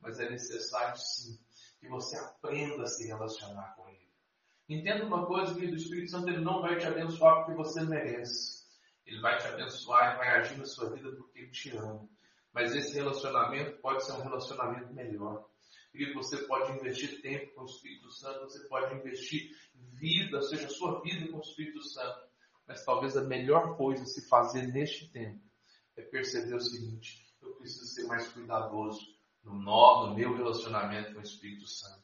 Mas 0.01 0.19
é 0.19 0.29
necessário 0.29 0.97
sim 0.97 1.39
que 1.79 1.89
você 1.89 2.17
aprenda 2.17 2.85
a 2.85 2.87
se 2.87 3.07
relacionar 3.07 3.75
com 3.77 3.89
ele. 3.89 4.09
Entenda 4.69 5.05
uma 5.05 5.27
coisa, 5.27 5.55
que 5.55 5.67
o 5.67 5.75
Espírito 5.75 6.11
Santo 6.11 6.29
ele 6.29 6.41
não 6.41 6.63
vai 6.63 6.79
te 6.79 6.87
abençoar 6.87 7.45
porque 7.45 7.55
você 7.55 7.83
merece. 7.83 8.63
Ele 9.05 9.21
vai 9.21 9.37
te 9.39 9.47
abençoar 9.49 10.15
e 10.15 10.19
vai 10.19 10.29
agir 10.29 10.59
na 10.59 10.65
sua 10.65 10.91
vida 10.91 11.11
porque 11.13 11.41
ele 11.41 11.51
te 11.51 11.77
ama. 11.77 12.09
Mas 12.53 12.75
esse 12.75 12.95
relacionamento 12.95 13.81
pode 13.81 14.05
ser 14.05 14.13
um 14.13 14.23
relacionamento 14.23 14.93
melhor. 14.93 15.49
E 15.95 16.13
você 16.15 16.39
pode 16.39 16.73
investir 16.73 17.21
tempo 17.21 17.55
com 17.55 17.63
o 17.63 17.67
Espírito 17.67 18.11
Santo, 18.11 18.45
você 18.45 18.67
pode 18.67 18.95
investir 18.95 19.55
vida, 19.75 20.41
seja, 20.43 20.69
sua 20.69 21.01
vida 21.03 21.31
com 21.31 21.39
o 21.39 21.43
Espírito 21.43 21.83
Santo. 21.83 22.29
Mas 22.67 22.85
talvez 22.85 23.17
a 23.17 23.23
melhor 23.23 23.77
coisa 23.77 24.03
a 24.03 24.07
se 24.07 24.27
fazer 24.29 24.67
neste 24.69 25.09
tempo 25.11 25.43
é 25.97 26.03
perceber 26.03 26.55
o 26.55 26.61
seguinte: 26.61 27.27
eu 27.43 27.53
preciso 27.57 27.87
ser 27.87 28.05
mais 28.07 28.27
cuidadoso 28.29 29.15
no, 29.45 29.55
nó, 29.55 30.07
no 30.07 30.15
meu 30.15 30.35
relacionamento 30.35 31.13
com 31.13 31.21
o 31.21 31.23
Espírito 31.23 31.67
Santo. 31.67 32.03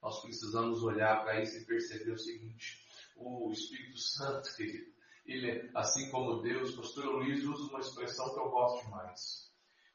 Nós 0.00 0.20
precisamos 0.20 0.82
olhar 0.82 1.22
para 1.22 1.42
isso 1.42 1.56
e 1.58 1.64
perceber 1.64 2.12
o 2.12 2.18
seguinte: 2.18 2.84
o 3.16 3.50
Espírito 3.50 3.98
Santo, 3.98 4.48
querido, 4.54 4.92
ele 5.26 5.50
é 5.50 5.70
assim 5.74 6.10
como 6.10 6.42
Deus. 6.42 6.74
Pastor 6.76 7.06
Luiz 7.06 7.42
usa 7.44 7.70
uma 7.70 7.80
expressão 7.80 8.32
que 8.32 8.38
eu 8.38 8.50
gosto 8.50 8.88
mais. 8.90 9.52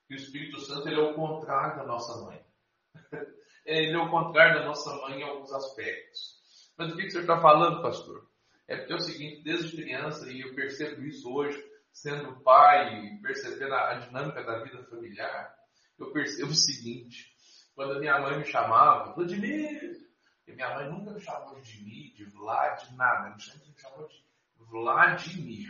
Que 0.07 0.15
o 0.15 0.17
Espírito 0.17 0.59
Santo 0.61 0.87
ele 0.87 0.99
é 0.99 1.03
o 1.03 1.13
contrário 1.13 1.77
da 1.77 1.85
nossa 1.85 2.25
mãe. 2.25 2.43
Ele 3.65 3.93
é 3.93 3.97
o 3.97 4.09
contrário 4.09 4.59
da 4.59 4.65
nossa 4.65 4.95
mãe 5.01 5.19
em 5.19 5.23
alguns 5.23 5.51
aspectos. 5.53 6.39
Mas 6.77 6.93
o 6.93 6.95
que 6.95 7.09
você 7.09 7.19
está 7.19 7.39
falando, 7.39 7.81
pastor? 7.81 8.27
É 8.67 8.77
porque 8.77 8.93
é 8.93 8.95
o 8.95 9.01
seguinte, 9.01 9.43
desde 9.43 9.75
criança, 9.75 10.31
e 10.31 10.41
eu 10.41 10.53
percebo 10.53 11.03
isso 11.03 11.31
hoje, 11.33 11.61
sendo 11.91 12.39
pai 12.41 13.05
e 13.05 13.21
percebendo 13.21 13.73
a, 13.73 13.95
dinâmica 13.95 14.43
da 14.43 14.63
vida 14.63 14.83
familiar, 14.83 15.53
eu 15.97 16.11
percebo 16.11 16.51
o 16.51 16.55
seguinte, 16.55 17.33
quando 17.75 17.93
a 17.93 17.99
minha 17.99 18.19
mãe 18.19 18.37
me 18.37 18.45
chamava, 18.45 19.13
Vladimir, 19.13 20.07
e 20.47 20.53
minha 20.53 20.73
mãe 20.75 20.89
nunca 20.89 21.11
me 21.11 21.19
chamou 21.19 21.59
de 21.59 21.83
mim, 21.83 22.13
de 22.15 22.25
Vlad, 22.25 22.87
de 22.87 22.95
nada, 22.95 23.35
me 23.35 23.41
chamou 23.77 24.07
de 24.07 24.23
Vladimir, 24.57 25.69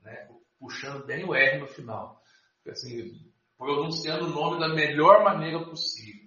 né? 0.00 0.28
puxando 0.58 1.04
bem 1.04 1.24
o 1.24 1.34
R 1.34 1.58
no 1.58 1.66
final, 1.66 2.22
assim, 2.66 3.32
pronunciando 3.58 4.26
o 4.26 4.30
nome 4.30 4.60
da 4.60 4.68
melhor 4.68 5.22
maneira 5.24 5.64
possível. 5.64 6.23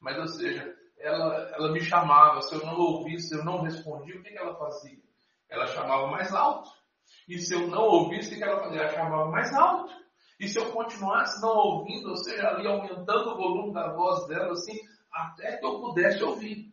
Mas, 0.00 0.18
ou 0.18 0.26
seja, 0.26 0.74
ela, 0.98 1.34
ela 1.54 1.72
me 1.72 1.80
chamava, 1.80 2.40
se 2.42 2.54
eu 2.54 2.64
não 2.64 2.78
ouvisse, 2.78 3.28
se 3.28 3.36
eu 3.36 3.44
não 3.44 3.62
respondia, 3.62 4.16
o 4.16 4.22
que, 4.22 4.30
que 4.30 4.38
ela 4.38 4.56
fazia? 4.56 4.98
Ela 5.48 5.66
chamava 5.66 6.06
mais 6.06 6.32
alto. 6.32 6.70
E 7.28 7.38
se 7.38 7.54
eu 7.54 7.66
não 7.68 7.82
ouvisse, 7.82 8.34
o 8.34 8.38
que, 8.38 8.42
ela 8.42 8.62
fazia? 8.62 8.82
Ela 8.82 8.92
chamava 8.92 9.30
mais 9.30 9.52
alto. 9.54 9.92
E 10.38 10.48
se 10.48 10.58
eu 10.58 10.72
continuasse 10.72 11.40
não 11.42 11.50
ouvindo, 11.50 12.08
ou 12.08 12.16
seja, 12.16 12.48
ali 12.48 12.66
aumentando 12.66 13.30
o 13.30 13.36
volume 13.36 13.74
da 13.74 13.92
voz 13.92 14.26
dela, 14.26 14.52
assim, 14.52 14.78
até 15.12 15.56
que 15.56 15.66
eu 15.66 15.80
pudesse 15.80 16.22
ouvir. 16.22 16.72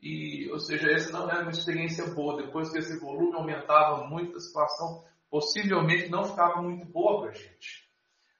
E, 0.00 0.50
ou 0.50 0.58
seja, 0.58 0.90
essa 0.90 1.12
não 1.12 1.30
era 1.30 1.42
uma 1.42 1.50
experiência 1.50 2.06
boa. 2.14 2.42
Depois 2.42 2.70
que 2.70 2.78
esse 2.78 2.98
volume 2.98 3.34
aumentava 3.34 4.06
muito, 4.06 4.36
a 4.36 4.40
situação 4.40 5.04
possivelmente 5.30 6.08
não 6.08 6.24
ficava 6.24 6.62
muito 6.62 6.86
boa 6.86 7.22
para 7.22 7.30
a 7.30 7.34
gente. 7.34 7.88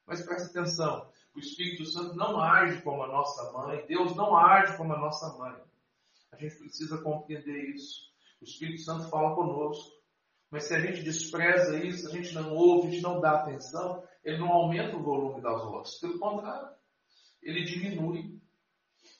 Mas 0.06 0.24
preste 0.24 0.50
atenção, 0.50 1.10
o 1.34 1.38
Espírito 1.38 1.84
Santo 1.86 2.14
não 2.14 2.40
age 2.40 2.80
como 2.82 3.02
a 3.02 3.08
nossa 3.08 3.52
mãe, 3.52 3.84
Deus 3.86 4.14
não 4.14 4.36
age 4.36 4.76
como 4.76 4.92
a 4.92 4.98
nossa 4.98 5.36
mãe. 5.36 5.56
A 6.32 6.36
gente 6.36 6.56
precisa 6.56 6.98
compreender 6.98 7.74
isso. 7.74 8.12
O 8.40 8.44
Espírito 8.44 8.82
Santo 8.82 9.08
fala 9.08 9.34
conosco. 9.34 9.92
Mas 10.50 10.64
se 10.64 10.74
a 10.74 10.80
gente 10.80 11.02
despreza 11.02 11.76
isso, 11.84 12.08
a 12.08 12.12
gente 12.12 12.32
não 12.34 12.54
ouve, 12.54 12.88
a 12.88 12.90
gente 12.90 13.02
não 13.02 13.20
dá 13.20 13.40
atenção, 13.40 14.04
ele 14.24 14.38
não 14.38 14.52
aumenta 14.52 14.96
o 14.96 15.02
volume 15.02 15.40
das 15.40 15.62
vozes. 15.64 15.98
Pelo 15.98 16.18
contrário, 16.18 16.68
ele 17.42 17.64
diminui 17.64 18.40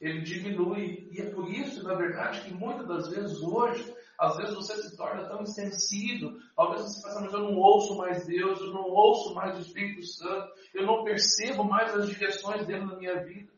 ele 0.00 0.20
diminui. 0.22 1.08
E 1.10 1.20
é 1.20 1.30
por 1.30 1.48
isso, 1.50 1.82
na 1.82 1.94
verdade, 1.94 2.42
que 2.42 2.54
muitas 2.54 2.86
das 2.86 3.08
vezes 3.08 3.40
hoje, 3.40 3.94
às 4.18 4.36
vezes 4.36 4.54
você 4.54 4.76
se 4.82 4.96
torna 4.96 5.28
tão 5.28 5.42
insensível. 5.42 6.38
Talvez 6.54 6.82
você 6.82 7.02
pense, 7.02 7.20
mas 7.20 7.32
eu 7.32 7.40
não 7.40 7.56
ouço 7.56 7.96
mais 7.96 8.26
Deus, 8.26 8.60
eu 8.60 8.72
não 8.72 8.84
ouço 8.84 9.34
mais 9.34 9.56
o 9.56 9.60
Espírito 9.60 10.04
Santo, 10.04 10.52
eu 10.72 10.86
não 10.86 11.04
percebo 11.04 11.64
mais 11.64 11.94
as 11.94 12.08
direções 12.08 12.66
dele 12.66 12.84
na 12.84 12.96
minha 12.96 13.24
vida. 13.24 13.52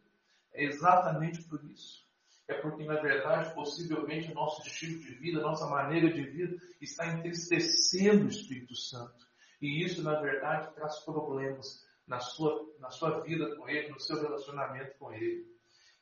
É 0.53 0.64
exatamente 0.64 1.42
por 1.45 1.62
isso. 1.64 2.07
É 2.49 2.55
porque, 2.55 2.85
na 2.85 3.01
verdade, 3.01 3.53
possivelmente 3.55 4.31
o 4.31 4.35
nosso 4.35 4.66
estilo 4.66 5.01
de 5.01 5.14
vida, 5.14 5.40
a 5.40 5.42
nossa 5.42 5.66
maneira 5.66 6.12
de 6.12 6.23
vida 6.23 6.57
está 6.81 7.07
entristecendo 7.07 8.25
o 8.25 8.29
Espírito 8.29 8.75
Santo. 8.75 9.27
E 9.61 9.85
isso, 9.85 10.03
na 10.03 10.21
verdade, 10.21 10.73
traz 10.75 11.01
problemas 11.01 11.85
na 12.07 12.21
sua, 12.21 12.64
na 12.79 12.88
sua 12.88 13.21
vida 13.21 13.57
com 13.57 13.69
Ele, 13.69 13.88
no 13.88 14.01
seu 14.01 14.21
relacionamento 14.21 14.97
com 14.99 15.12
Ele. 15.12 15.45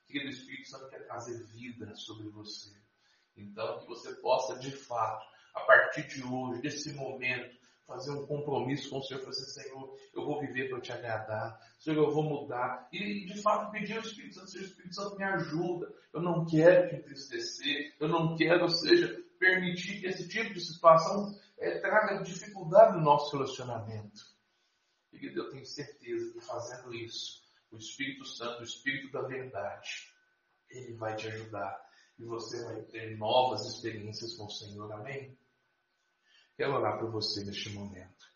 Querido 0.06 0.30
Espírito 0.30 0.68
Santo 0.68 0.90
quer 0.90 1.06
trazer 1.06 1.42
vida 1.46 1.94
sobre 1.94 2.28
você. 2.28 2.83
Então, 3.36 3.78
que 3.80 3.86
você 3.86 4.12
possa, 4.16 4.58
de 4.58 4.70
fato, 4.70 5.26
a 5.54 5.60
partir 5.60 6.06
de 6.06 6.24
hoje, 6.24 6.60
desse 6.60 6.92
momento, 6.92 7.56
fazer 7.86 8.12
um 8.12 8.26
compromisso 8.26 8.90
com 8.90 8.98
o 8.98 9.02
Senhor, 9.02 9.22
fazer, 9.22 9.42
assim, 9.42 9.62
Senhor, 9.62 9.96
eu 10.14 10.24
vou 10.24 10.40
viver 10.40 10.68
para 10.70 10.80
te 10.80 10.92
agradar, 10.92 11.60
Senhor, 11.78 12.02
eu 12.02 12.12
vou 12.12 12.22
mudar, 12.22 12.88
e 12.92 13.26
de 13.26 13.42
fato 13.42 13.70
pedir 13.70 13.94
ao 13.94 14.00
Espírito 14.00 14.36
Santo, 14.36 14.50
Senhor, 14.50 14.64
Espírito 14.64 14.94
Santo 14.94 15.16
me 15.16 15.24
ajuda, 15.24 15.94
eu 16.12 16.22
não 16.22 16.46
quero 16.46 16.88
te 16.88 16.96
entristecer, 16.96 17.94
eu 18.00 18.08
não 18.08 18.36
quero, 18.36 18.62
ou 18.62 18.70
seja, 18.70 19.22
permitir 19.38 20.00
que 20.00 20.06
esse 20.06 20.26
tipo 20.28 20.54
de 20.54 20.60
situação 20.60 21.38
é, 21.58 21.78
traga 21.80 22.22
dificuldade 22.22 22.96
no 22.96 23.02
nosso 23.02 23.36
relacionamento. 23.36 24.22
E 25.12 25.26
eu 25.26 25.50
tenho 25.50 25.64
certeza 25.64 26.32
que 26.32 26.40
fazendo 26.40 26.92
isso, 26.94 27.42
o 27.70 27.76
Espírito 27.76 28.24
Santo, 28.24 28.60
o 28.60 28.64
Espírito 28.64 29.12
da 29.12 29.22
verdade, 29.22 30.12
ele 30.70 30.94
vai 30.94 31.14
te 31.14 31.28
ajudar 31.28 31.84
e 32.18 32.24
você 32.24 32.64
vai 32.64 32.82
ter 32.82 33.16
novas 33.16 33.66
experiências 33.66 34.34
com 34.36 34.44
o 34.44 34.50
Senhor. 34.50 34.90
Amém? 34.92 35.36
Quero 36.56 36.74
orar 36.74 36.98
por 36.98 37.10
você 37.10 37.44
neste 37.44 37.70
momento. 37.70 38.32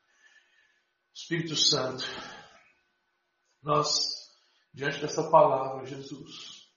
Espírito 1.14 1.56
Santo, 1.56 2.04
nós, 3.62 4.30
diante 4.72 5.00
dessa 5.00 5.30
palavra, 5.30 5.84
Jesus, 5.84 6.68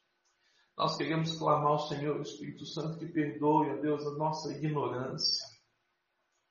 nós 0.78 0.98
queremos 0.98 1.38
clamar 1.38 1.74
ao 1.74 1.88
Senhor, 1.88 2.20
Espírito 2.22 2.66
Santo, 2.66 2.98
que 2.98 3.08
perdoe, 3.08 3.70
ó 3.70 3.82
Deus, 3.82 4.06
a 4.06 4.18
nossa 4.18 4.52
ignorância, 4.52 5.46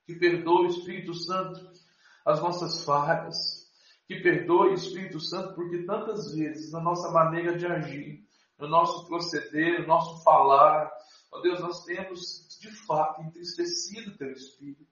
que 0.06 0.14
perdoe, 0.14 0.68
Espírito 0.68 1.14
Santo, 1.14 1.72
as 2.24 2.40
nossas 2.40 2.84
falhas, 2.84 3.70
que 4.06 4.20
perdoe, 4.20 4.74
Espírito 4.74 5.20
Santo, 5.20 5.54
porque 5.54 5.84
tantas 5.84 6.34
vezes 6.34 6.72
na 6.72 6.80
nossa 6.80 7.10
maneira 7.10 7.56
de 7.56 7.66
agir, 7.66 8.24
no 8.60 8.68
nosso 8.68 9.06
proceder, 9.06 9.80
no 9.80 9.88
nosso 9.88 10.22
falar, 10.22 10.90
ó 11.32 11.40
Deus, 11.40 11.60
nós 11.60 11.84
temos 11.84 12.46
de 12.60 12.70
fato 12.86 13.22
entristecido 13.22 14.16
teu 14.16 14.30
Espírito. 14.30 14.90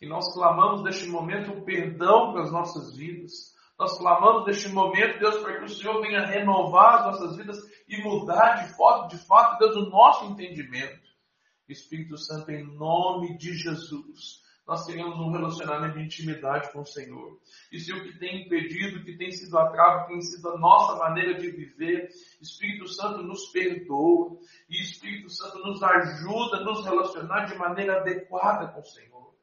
E 0.00 0.06
nós 0.06 0.32
clamamos 0.32 0.82
neste 0.82 1.06
momento 1.08 1.50
o 1.52 1.64
perdão 1.64 2.32
para 2.32 2.42
as 2.42 2.52
nossas 2.52 2.94
vidas. 2.94 3.54
Nós 3.78 3.98
clamamos 3.98 4.46
neste 4.46 4.68
momento, 4.68 5.18
Deus, 5.18 5.36
para 5.38 5.58
que 5.58 5.64
o 5.64 5.68
Senhor 5.68 6.00
venha 6.00 6.24
renovar 6.24 6.94
as 6.94 7.04
nossas 7.06 7.36
vidas 7.36 7.58
e 7.88 8.00
mudar 8.02 8.64
de 8.64 8.76
fato, 8.76 9.08
de 9.08 9.18
fato, 9.26 9.58
Deus, 9.58 9.76
o 9.76 9.90
nosso 9.90 10.26
entendimento. 10.26 11.02
Espírito 11.68 12.16
Santo, 12.16 12.50
em 12.50 12.62
nome 12.76 13.36
de 13.38 13.54
Jesus, 13.54 14.43
nós 14.66 14.86
tenhamos 14.86 15.18
um 15.18 15.30
relacionamento 15.30 15.98
de 15.98 16.04
intimidade 16.04 16.72
com 16.72 16.80
o 16.80 16.86
Senhor. 16.86 17.38
E 17.70 17.78
se 17.78 17.92
o 17.92 18.02
que 18.02 18.18
tem 18.18 18.46
impedido, 18.46 18.98
o 18.98 19.04
que 19.04 19.16
tem 19.16 19.30
sido 19.30 19.58
a 19.58 19.68
trava, 19.70 20.06
tem 20.06 20.20
sido 20.22 20.48
a 20.48 20.58
nossa 20.58 20.96
maneira 20.96 21.34
de 21.34 21.50
viver, 21.50 22.08
Espírito 22.40 22.88
Santo 22.88 23.22
nos 23.22 23.46
perdoa 23.48 24.38
e 24.68 24.80
Espírito 24.80 25.28
Santo 25.28 25.58
nos 25.58 25.82
ajuda 25.82 26.58
a 26.58 26.64
nos 26.64 26.84
relacionar 26.84 27.44
de 27.44 27.58
maneira 27.58 28.00
adequada 28.00 28.68
com 28.68 28.80
o 28.80 28.84
Senhor. 28.84 29.34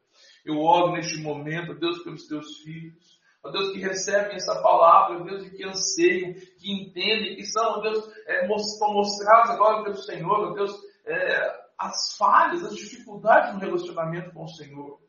Eu 0.43 0.59
oro 0.59 0.93
neste 0.93 1.21
momento, 1.21 1.75
Deus, 1.75 2.03
pelos 2.03 2.27
teus 2.27 2.57
filhos. 2.57 3.19
Ó 3.43 3.49
Deus, 3.49 3.71
que 3.71 3.79
recebem 3.79 4.35
essa 4.35 4.59
palavra, 4.61 5.23
Deus, 5.23 5.45
e 5.45 5.51
que 5.51 5.63
anseiam, 5.63 6.33
que 6.33 6.71
entendem, 6.71 7.35
que 7.35 7.45
são, 7.45 7.77
ó 7.77 7.81
Deus, 7.81 8.07
é, 8.27 8.45
estão 8.55 8.93
mostrados 8.93 9.51
agora 9.51 9.83
pelo 9.83 9.97
Senhor, 9.97 10.51
ó 10.51 10.53
Deus, 10.53 10.71
é, 11.05 11.61
as 11.77 12.15
falhas, 12.17 12.63
as 12.63 12.75
dificuldades 12.75 13.53
no 13.53 13.59
relacionamento 13.59 14.31
com 14.31 14.43
o 14.43 14.49
Senhor. 14.49 15.00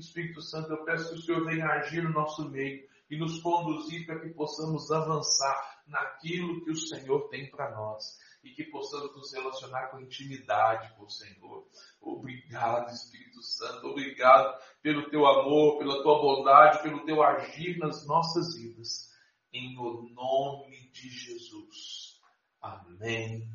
Espírito 0.00 0.42
Santo, 0.42 0.72
eu 0.72 0.84
peço 0.84 1.10
que 1.10 1.18
o 1.18 1.22
Senhor 1.22 1.44
venha 1.44 1.66
agir 1.66 2.02
no 2.02 2.10
nosso 2.10 2.48
meio 2.48 2.88
e 3.10 3.18
nos 3.18 3.40
conduzir 3.42 4.06
para 4.06 4.20
que 4.20 4.30
possamos 4.30 4.90
avançar 4.90 5.82
naquilo 5.86 6.64
que 6.64 6.70
o 6.70 6.76
Senhor 6.76 7.28
tem 7.28 7.50
para 7.50 7.70
nós 7.74 8.18
e 8.42 8.50
que 8.50 8.64
possamos 8.64 9.14
nos 9.14 9.32
relacionar 9.32 9.88
com 9.88 10.00
intimidade 10.00 10.94
com 10.96 11.04
o 11.04 11.10
Senhor. 11.10 11.66
Obrigado, 12.00 12.90
Espírito 12.90 13.42
Santo, 13.42 13.88
obrigado 13.88 14.58
pelo 14.82 15.10
teu 15.10 15.26
amor, 15.26 15.78
pela 15.78 16.02
tua 16.02 16.20
bondade, 16.20 16.82
pelo 16.82 17.04
teu 17.04 17.22
agir 17.22 17.78
nas 17.78 18.06
nossas 18.06 18.56
vidas. 18.56 19.10
Em 19.52 19.74
nome 19.74 20.90
de 20.92 21.08
Jesus. 21.08 22.20
Amém, 22.62 23.48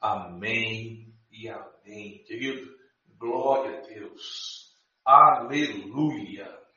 amém 0.00 1.14
e 1.30 1.48
amém. 1.48 2.22
Querido, 2.24 2.76
glória 3.18 3.78
a 3.78 3.80
Deus. 3.80 4.67
Aleluia. 5.08 6.67